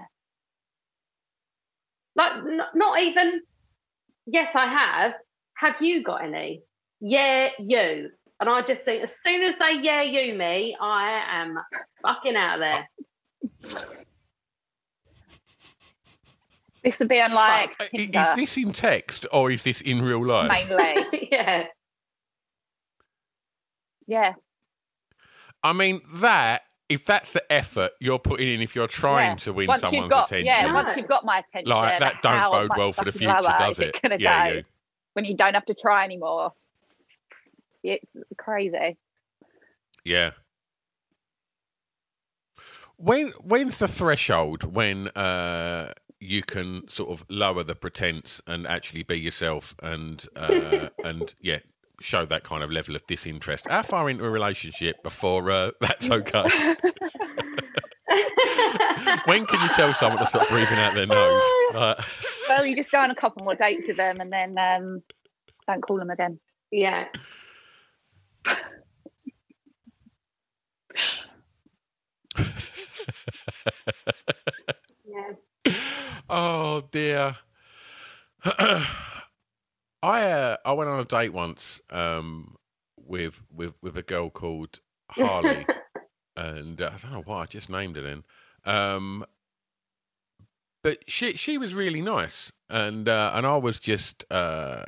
[2.16, 3.42] Like n- not even,
[4.26, 5.14] "Yes, I have."
[5.62, 6.64] Have you got any?
[7.02, 8.10] Yeah, you.
[8.40, 11.56] And I just think as soon as they yeah you me, I am
[12.02, 12.90] fucking out of there.
[16.84, 20.02] This would be on like I- Tinder Is this in text or is this in
[20.02, 20.50] real life?
[20.50, 21.28] mainly.
[21.32, 21.68] yeah.
[24.08, 24.34] yeah.
[25.64, 29.36] I mean, that, if that's the effort you're putting in, if you're trying yeah.
[29.36, 32.24] to win once someone's you've got, attention, Yeah, once you've got my attention, like that
[32.24, 34.20] don't bode well for the future, does is it?
[34.20, 34.64] Yeah, go you.
[35.14, 36.54] When you don't have to try anymore.
[37.84, 38.06] It's
[38.38, 38.98] crazy.
[40.04, 40.32] Yeah.
[42.98, 49.04] When when's the threshold when uh, you can sort of lower the pretense and actually
[49.04, 51.60] be yourself and uh, and yeah
[52.00, 53.68] show that kind of level of disinterest?
[53.68, 56.46] How far into a relationship before uh, that's okay?
[59.26, 61.44] when can you tell someone to stop breathing out their nose?
[62.52, 65.02] Like, Well, you just go on a couple more dates with them and then um,
[65.68, 66.38] don't call them again.
[66.70, 67.08] Yeah.
[75.06, 75.34] yeah.
[76.30, 77.38] Oh dear.
[78.44, 78.86] I
[80.04, 82.56] uh, I went on a date once um,
[82.98, 84.80] with with with a girl called
[85.10, 85.66] Harley,
[86.36, 88.24] and uh, I don't know why I just named it in.
[88.66, 89.26] Um,
[90.84, 94.84] but she she was really nice, and uh, and I was just uh,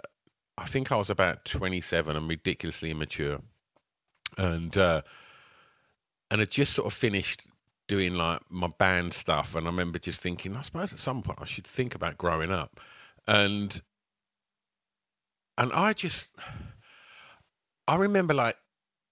[0.58, 3.40] I think I was about twenty seven and ridiculously immature,
[4.38, 5.02] and uh,
[6.32, 7.46] and had just sort of finished
[7.88, 11.40] doing like my band stuff, and I remember just thinking, I suppose at some point
[11.42, 12.80] I should think about growing up,
[13.28, 13.80] and
[15.58, 16.28] and I just
[17.88, 18.58] I remember like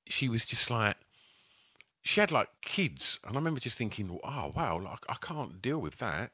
[0.08, 0.96] she was just like
[2.02, 5.80] she had like kids, and I remember just thinking, oh wow, like I can't deal
[5.80, 6.32] with that,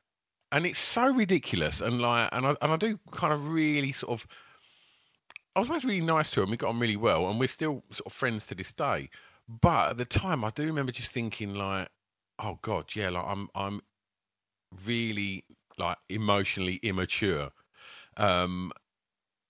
[0.52, 4.14] and it's so ridiculous, and like and I and I do kind of really sort
[4.14, 4.28] of.
[5.56, 7.48] I was always really nice to her, and we got on really well, and we're
[7.48, 9.10] still sort of friends to this day.
[9.50, 11.90] But at the time, I do remember just thinking, like,
[12.40, 13.82] oh god, yeah, like I'm I'm
[14.86, 15.44] really
[15.78, 17.50] like emotionally immature.
[18.18, 18.72] Um,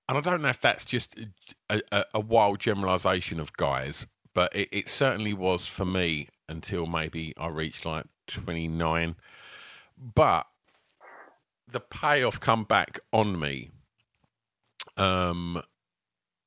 [0.09, 1.15] and I don't know if that's just
[1.69, 6.85] a, a, a wild generalization of guys, but it, it certainly was for me until
[6.85, 9.15] maybe I reached like 29.
[10.15, 10.47] But
[11.71, 13.69] the payoff come back on me
[14.95, 15.61] um,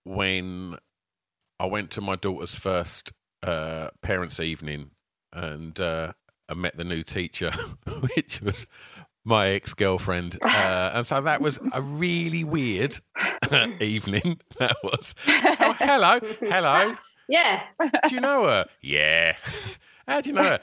[0.05, 0.77] when
[1.59, 3.13] I went to my daughter's first
[3.43, 4.91] uh, parents' evening
[5.33, 6.13] and uh,
[6.49, 7.53] I met the new teacher,
[8.17, 8.67] which was
[9.25, 10.39] my ex girlfriend.
[10.61, 12.99] Uh, and so that was a really weird
[13.81, 14.39] evening.
[14.59, 15.15] That was.
[15.27, 16.21] Oh, hello.
[16.41, 16.95] Hello.
[17.29, 17.63] Yeah.
[18.09, 18.67] Do you know her?
[18.83, 19.37] Yeah.
[20.07, 20.61] How do you know her?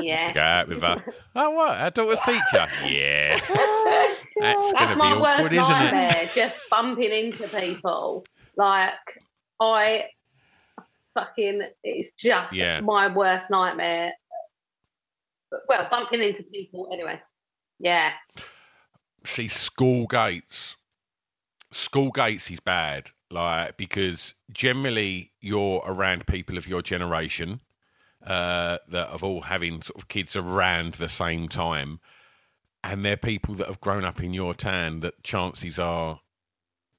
[0.00, 0.32] Yeah.
[0.32, 1.04] Go out with her.
[1.36, 1.76] Oh, what?
[1.78, 2.66] Our daughter's teacher?
[2.86, 3.38] Yeah.
[4.40, 6.30] That's going to be my worst awkward, isn't it?
[6.34, 8.24] Just bumping into people.
[8.56, 8.92] Like
[9.60, 10.06] I
[11.14, 12.80] fucking it's just Yeah.
[12.80, 14.12] my worst nightmare.
[15.68, 17.20] Well, bumping into people anyway.
[17.78, 18.12] Yeah.
[19.24, 20.76] see school gates
[21.72, 27.60] school gates is bad like because generally you're around people of your generation
[28.26, 32.00] uh that have all having sort of kids around the same time
[32.84, 36.20] and they're people that have grown up in your town that chances are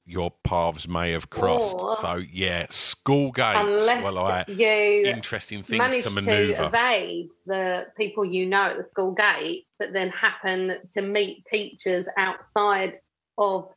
[0.04, 5.62] your paths may have crossed Or- so yeah school gates Well, were like you interesting
[5.62, 10.76] things to maneuver evade the people you know at the school gate, but then happen
[10.94, 12.98] to meet teachers outside
[13.38, 13.68] of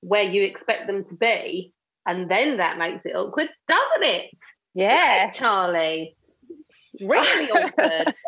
[0.00, 1.72] where you expect them to be,
[2.06, 4.34] and then that makes it awkward, doesn't it?
[4.74, 5.30] Yeah.
[5.30, 6.16] Charlie.
[7.00, 8.14] Really awkward.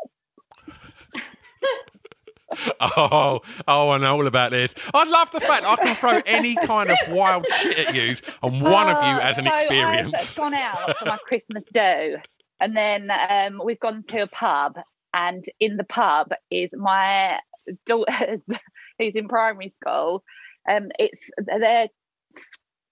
[2.80, 4.74] Oh, oh, I know all about this.
[4.92, 8.62] I love the fact I can throw any kind of wild shit at you, and
[8.62, 10.14] one of you Uh, has an so experience.
[10.14, 12.16] I've gone out for my Christmas do,
[12.60, 14.76] and then um, we've gone to a pub,
[15.12, 17.40] and in the pub is my
[17.86, 18.40] daughter's,
[18.98, 20.22] who's in primary school.
[20.68, 21.88] Um, it's their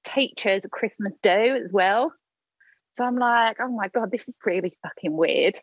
[0.04, 2.12] teachers' Christmas do as well.
[2.98, 5.58] So I'm like, oh my god, this is really fucking weird.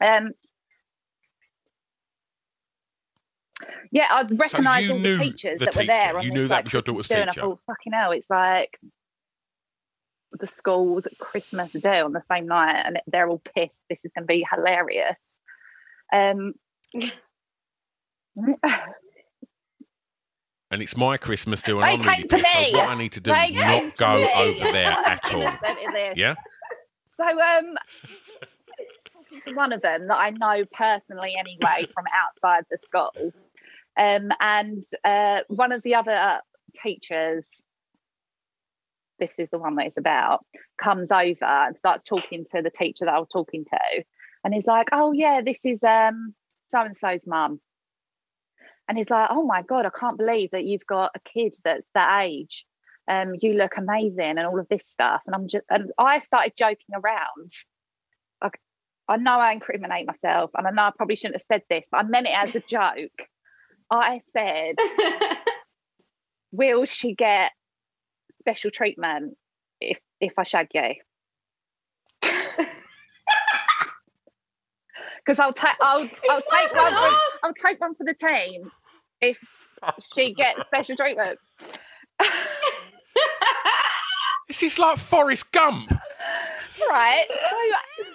[0.00, 0.32] Um,
[3.90, 6.16] Yeah, I recognised you all the teachers the that were there.
[6.18, 7.92] on You this, knew that like, was your Christmas daughter's do, and I thought, fucking
[7.92, 8.78] hell, it's like
[10.32, 13.72] the school's Christmas Day on the same night, and they're all pissed.
[13.88, 15.16] This is going to be hilarious.
[16.12, 16.54] Um,
[20.76, 22.54] And it's my Christmas do, and They I'm really came to pissed.
[22.54, 22.70] me.
[22.72, 24.30] So what I need to do They is not go me.
[24.34, 25.40] over there at all.
[25.40, 26.14] Innocent in this.
[26.18, 26.34] Yeah.
[27.18, 27.78] So, um,
[29.54, 33.32] one of them that I know personally anyway from outside the school,
[33.98, 36.40] um, and uh, one of the other
[36.82, 37.46] teachers,
[39.18, 40.44] this is the one that it's about,
[40.76, 44.04] comes over and starts talking to the teacher that I was talking to,
[44.44, 46.34] and he's like, "Oh yeah, this is um
[46.70, 47.62] so and so's mum."
[48.88, 51.86] And he's like, "Oh my god, I can't believe that you've got a kid that's
[51.94, 52.64] that age."
[53.08, 55.22] um, you look amazing and all of this stuff.
[55.26, 57.50] And I'm just, and I started joking around.
[58.42, 58.60] Like,
[59.08, 61.98] I know I incriminate myself and I know I probably shouldn't have said this, but
[61.98, 63.28] I meant it as a joke.
[63.90, 64.76] I said,
[66.52, 67.52] will she get
[68.38, 69.36] special treatment
[69.80, 70.94] if, if I shag you?
[75.26, 78.70] Because I'll take I'll I'll take one for, I'll take one for the team
[79.20, 79.38] if
[80.14, 81.38] she gets special treatment.
[84.48, 85.90] This is like Forrest Gump.
[86.88, 87.24] right?
[87.28, 88.06] So,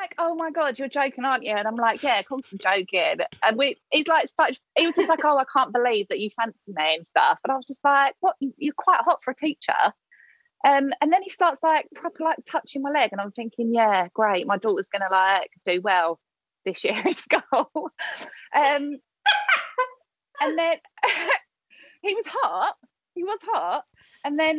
[0.00, 1.52] like, oh my god, you're joking, aren't you?
[1.52, 3.18] And I'm like, yeah, of course I'm joking.
[3.44, 6.30] And we, he's like, started, he was just like, oh, I can't believe that you
[6.36, 7.38] fancy me and stuff.
[7.44, 8.34] And I was just like, what?
[8.40, 9.72] You're quite hot for a teacher.
[10.64, 14.08] Um, and then he starts like proper like touching my leg, and I'm thinking, yeah,
[14.14, 16.18] great, my daughter's gonna like do well
[16.64, 17.42] this year at school.
[18.54, 18.98] um,
[20.40, 20.76] and then
[22.02, 22.74] he was hot.
[23.14, 23.84] He was hot.
[24.24, 24.58] And then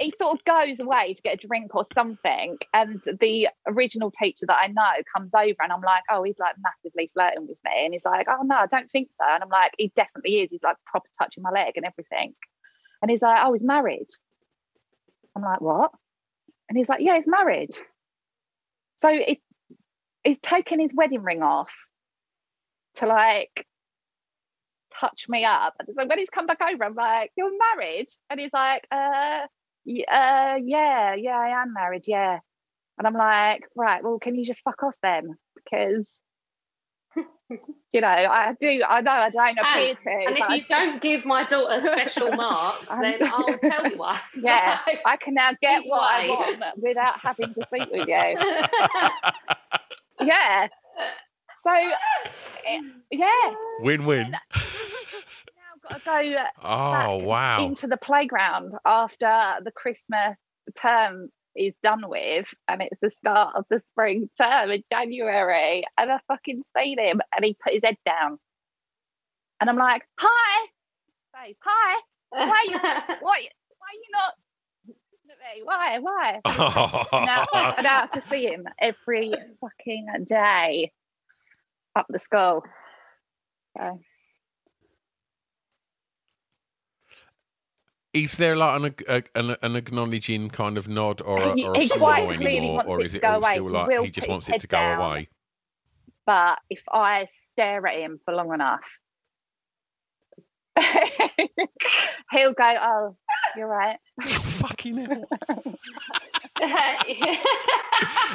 [0.00, 4.44] he sort of goes away to get a drink or something, and the original teacher
[4.46, 7.84] that I know comes over, and I'm like, oh, he's like massively flirting with me,
[7.84, 10.50] and he's like, oh no, I don't think so, and I'm like, he definitely is.
[10.50, 12.34] He's like proper touching my leg and everything,
[13.02, 14.08] and he's like, oh, he's married.
[15.36, 15.92] I'm like, what?
[16.68, 17.70] And he's like, yeah, he's married.
[19.02, 19.38] So it,
[20.24, 21.70] he's taken his wedding ring off
[22.94, 23.66] to like
[25.00, 25.74] touch me up.
[25.78, 29.46] And so when he's come back over, I'm like, "You're married?" And he's like, "Uh,
[30.08, 32.38] uh, yeah, yeah, I am married, yeah."
[32.98, 36.06] And I'm like, "Right, well, can you just fuck off then?" Because
[37.92, 40.10] you know, I do, I know I don't appear And, to.
[40.10, 44.20] and if you don't give my daughter a special marks, then I'll tell you why.
[44.36, 48.36] yeah, I can now get what I want without having to sleep with you.
[50.20, 50.68] yeah.
[51.64, 51.72] So,
[53.12, 54.34] yeah, Win-win.
[54.54, 56.36] I've got to go.
[56.62, 57.58] uh, Oh wow.
[57.64, 60.36] into the playground after the Christmas
[60.76, 65.84] term is done with, and it's the start of the spring term in January.
[65.98, 68.38] And I fucking seen him, and he put his head down,
[69.60, 70.68] and I'm like, "Hi,
[71.34, 72.00] hi,
[72.30, 73.48] why you, why,
[73.78, 74.34] why you not?"
[75.26, 75.62] looking at me?
[75.62, 76.40] Why, why?
[77.26, 77.46] now,
[77.76, 80.92] and I have to see him every fucking day
[81.94, 82.64] up the skull.
[83.76, 84.00] So.
[88.16, 91.86] Is there like an, a, an, an acknowledging kind of nod or a, or a
[91.86, 93.52] smile quite anymore, or is it all away.
[93.52, 95.00] still like he just wants it to go down.
[95.00, 95.28] away?
[96.24, 98.80] but if I stare at him for long enough,
[102.32, 103.16] he'll go, "Oh,
[103.56, 105.24] you're right." Fucking hell.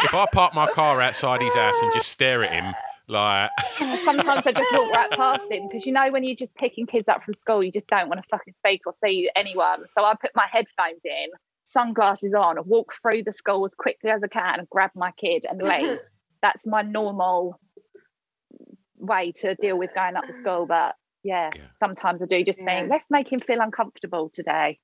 [0.03, 2.73] If I park my car outside his house and just stare at him,
[3.11, 3.51] like
[4.05, 7.07] Sometimes I just walk right past him because you know when you're just picking kids
[7.07, 9.83] up from school, you just don't want to fucking speak or see anyone.
[9.97, 11.27] So I put my headphones in,
[11.67, 15.45] sunglasses on, walk through the school as quickly as I can, and grab my kid
[15.49, 15.99] and leave.
[16.41, 17.59] That's my normal
[18.97, 20.65] way to deal with going up the school.
[20.65, 24.79] But yeah, sometimes I do just think, let's make him feel uncomfortable today.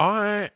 [0.00, 0.50] I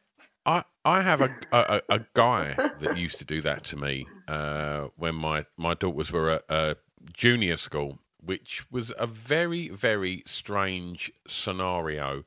[0.84, 5.14] I have a a, a guy that used to do that to me uh, when
[5.14, 6.76] my my daughters were at a
[7.12, 12.24] junior school, which was a very very strange scenario.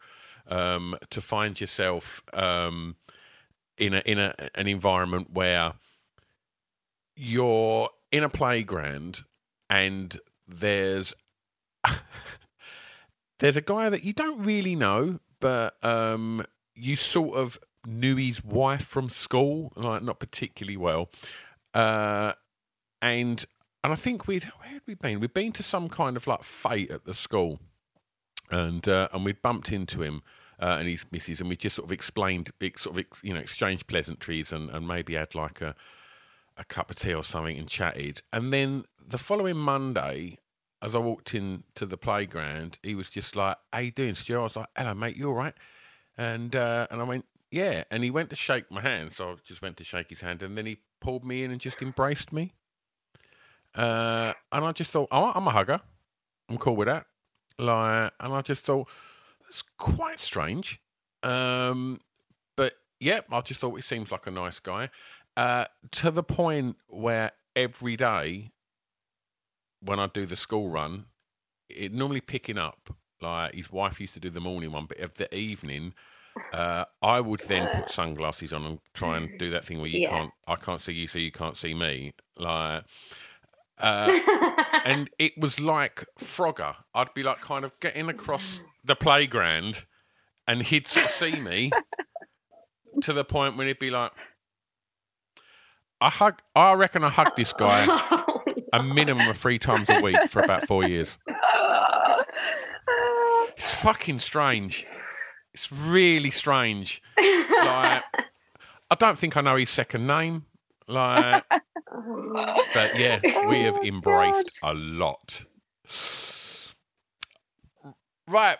[0.47, 2.97] Um, to find yourself um,
[3.77, 5.73] in a in a an environment where
[7.15, 9.23] you're in a playground
[9.69, 11.13] and there's
[13.39, 16.45] there's a guy that you don't really know, but um,
[16.75, 21.09] you sort of knew his wife from school, like not particularly well.
[21.73, 22.33] Uh,
[23.01, 23.45] and
[23.83, 25.19] and I think we'd where had we been?
[25.19, 27.59] We'd been to some kind of like fete at the school,
[28.51, 30.21] and uh, and we'd bumped into him.
[30.57, 33.41] Uh, and his missus, and we just sort of explained, ex- sort of, you know,
[33.41, 35.75] exchanged pleasantries, and, and maybe had like a
[36.57, 38.21] a cup of tea or something and chatted.
[38.31, 40.37] And then the following Monday,
[40.81, 44.43] as I walked into the playground, he was just like, "How you doing, Stu?" I
[44.43, 45.17] was like, "Hello, mate.
[45.17, 45.53] You all right?"
[46.17, 49.35] And uh, and I went, "Yeah." And he went to shake my hand, so I
[49.45, 52.33] just went to shake his hand, and then he pulled me in and just embraced
[52.33, 52.53] me.
[53.73, 55.81] Uh, and I just thought, "Oh, I'm a hugger.
[56.49, 57.05] I'm cool with that."
[57.57, 58.87] Like, and I just thought
[59.41, 60.79] that's quite strange.
[61.23, 61.99] Um,
[62.55, 64.89] but yeah, I just thought he seems like a nice guy.
[65.37, 68.51] Uh, to the point where every day
[69.81, 71.05] when I do the school run,
[71.69, 72.93] it normally picking up.
[73.21, 75.93] Like his wife used to do the morning one, but of the evening,
[76.53, 80.01] uh, I would then put sunglasses on and try and do that thing where you
[80.01, 80.09] Yeah.
[80.09, 82.13] can't, I can't see you, so you can't see me.
[82.37, 82.83] Like,
[83.77, 84.19] uh,
[84.85, 86.75] and it was like Frogger.
[86.93, 89.85] I'd be like kind of getting across the playground,
[90.47, 91.71] and he'd see me
[93.01, 94.11] to the point when he'd be like,
[96.01, 96.41] I hug.
[96.55, 97.85] I reckon I hugged this guy
[98.73, 101.17] a minimum of three times a week for about four years.
[103.57, 104.85] It's fucking strange.
[105.55, 107.01] It's really strange.
[107.17, 108.03] Like,
[108.91, 110.43] I don't think I know his second name.
[110.85, 111.45] Like,
[112.73, 115.45] but yeah, we have embraced a lot.
[118.27, 118.57] Right,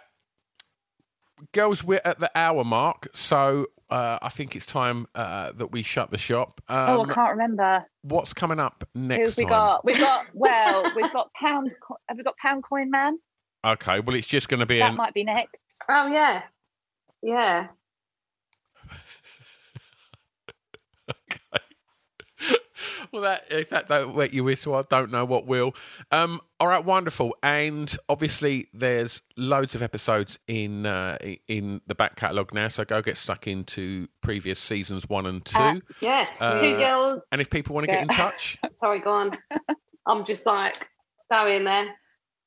[1.51, 5.83] girls, we're at the hour mark, so uh, I think it's time uh, that we
[5.83, 6.61] shut the shop.
[6.69, 7.85] Um, oh, I can't remember.
[8.03, 9.49] What's coming up Who next have we time?
[9.49, 9.83] got?
[9.83, 11.75] We've got well, we've got pound.
[11.85, 13.19] Co- have we got pound coin man?
[13.65, 15.57] Okay, well, it's just going to be That an might be next.
[15.89, 16.43] Oh yeah,
[17.25, 17.67] yeah.
[23.11, 25.73] well, that if that don't wet your whistle, I don't know what will.
[26.11, 27.35] Um, all right, wonderful.
[27.41, 31.17] And obviously, there's loads of episodes in uh,
[31.47, 35.57] in the back catalogue now, so go get stuck into previous seasons one and two.
[35.57, 37.21] Uh, yeah, Uh, two girls.
[37.31, 39.31] And if people want to get in touch, Sorry, go on.
[40.07, 40.75] I'm just like,
[41.31, 41.87] go in there.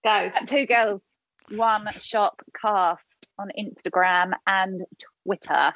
[0.04, 0.30] Go.
[0.46, 1.00] Two girls,
[1.50, 4.82] one shop cast on Instagram and
[5.24, 5.72] Twitter.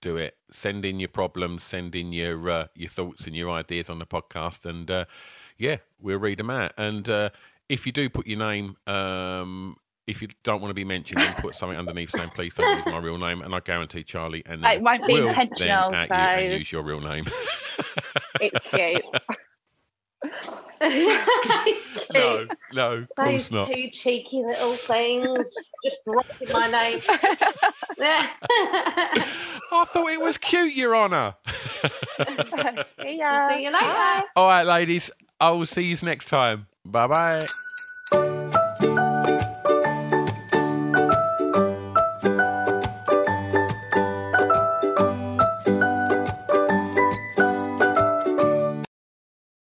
[0.00, 0.36] do it.
[0.50, 4.06] Send in your problems, send in your uh, your thoughts and your ideas on the
[4.06, 5.04] podcast, and uh,
[5.58, 6.72] yeah, we'll read them out.
[6.78, 7.30] And uh,
[7.68, 9.76] if you do put your name, um,
[10.06, 12.86] if you don't want to be mentioned, then put something underneath saying please don't use
[12.86, 16.08] my real name, and I guarantee Charlie and It won't be will intentional, Then at
[16.10, 17.24] you and so- use your real name.
[18.40, 19.02] It's cute.
[22.12, 23.68] no, no, of course Those not.
[23.68, 25.46] two cheeky little things.
[25.84, 27.00] just dropping my name.
[28.02, 31.34] I thought it was cute, Your Honour.
[33.02, 33.48] See ya.
[33.50, 34.22] See you later.
[34.36, 35.10] All right, ladies,
[35.40, 36.66] I will see you next time.
[36.84, 37.46] Bye bye.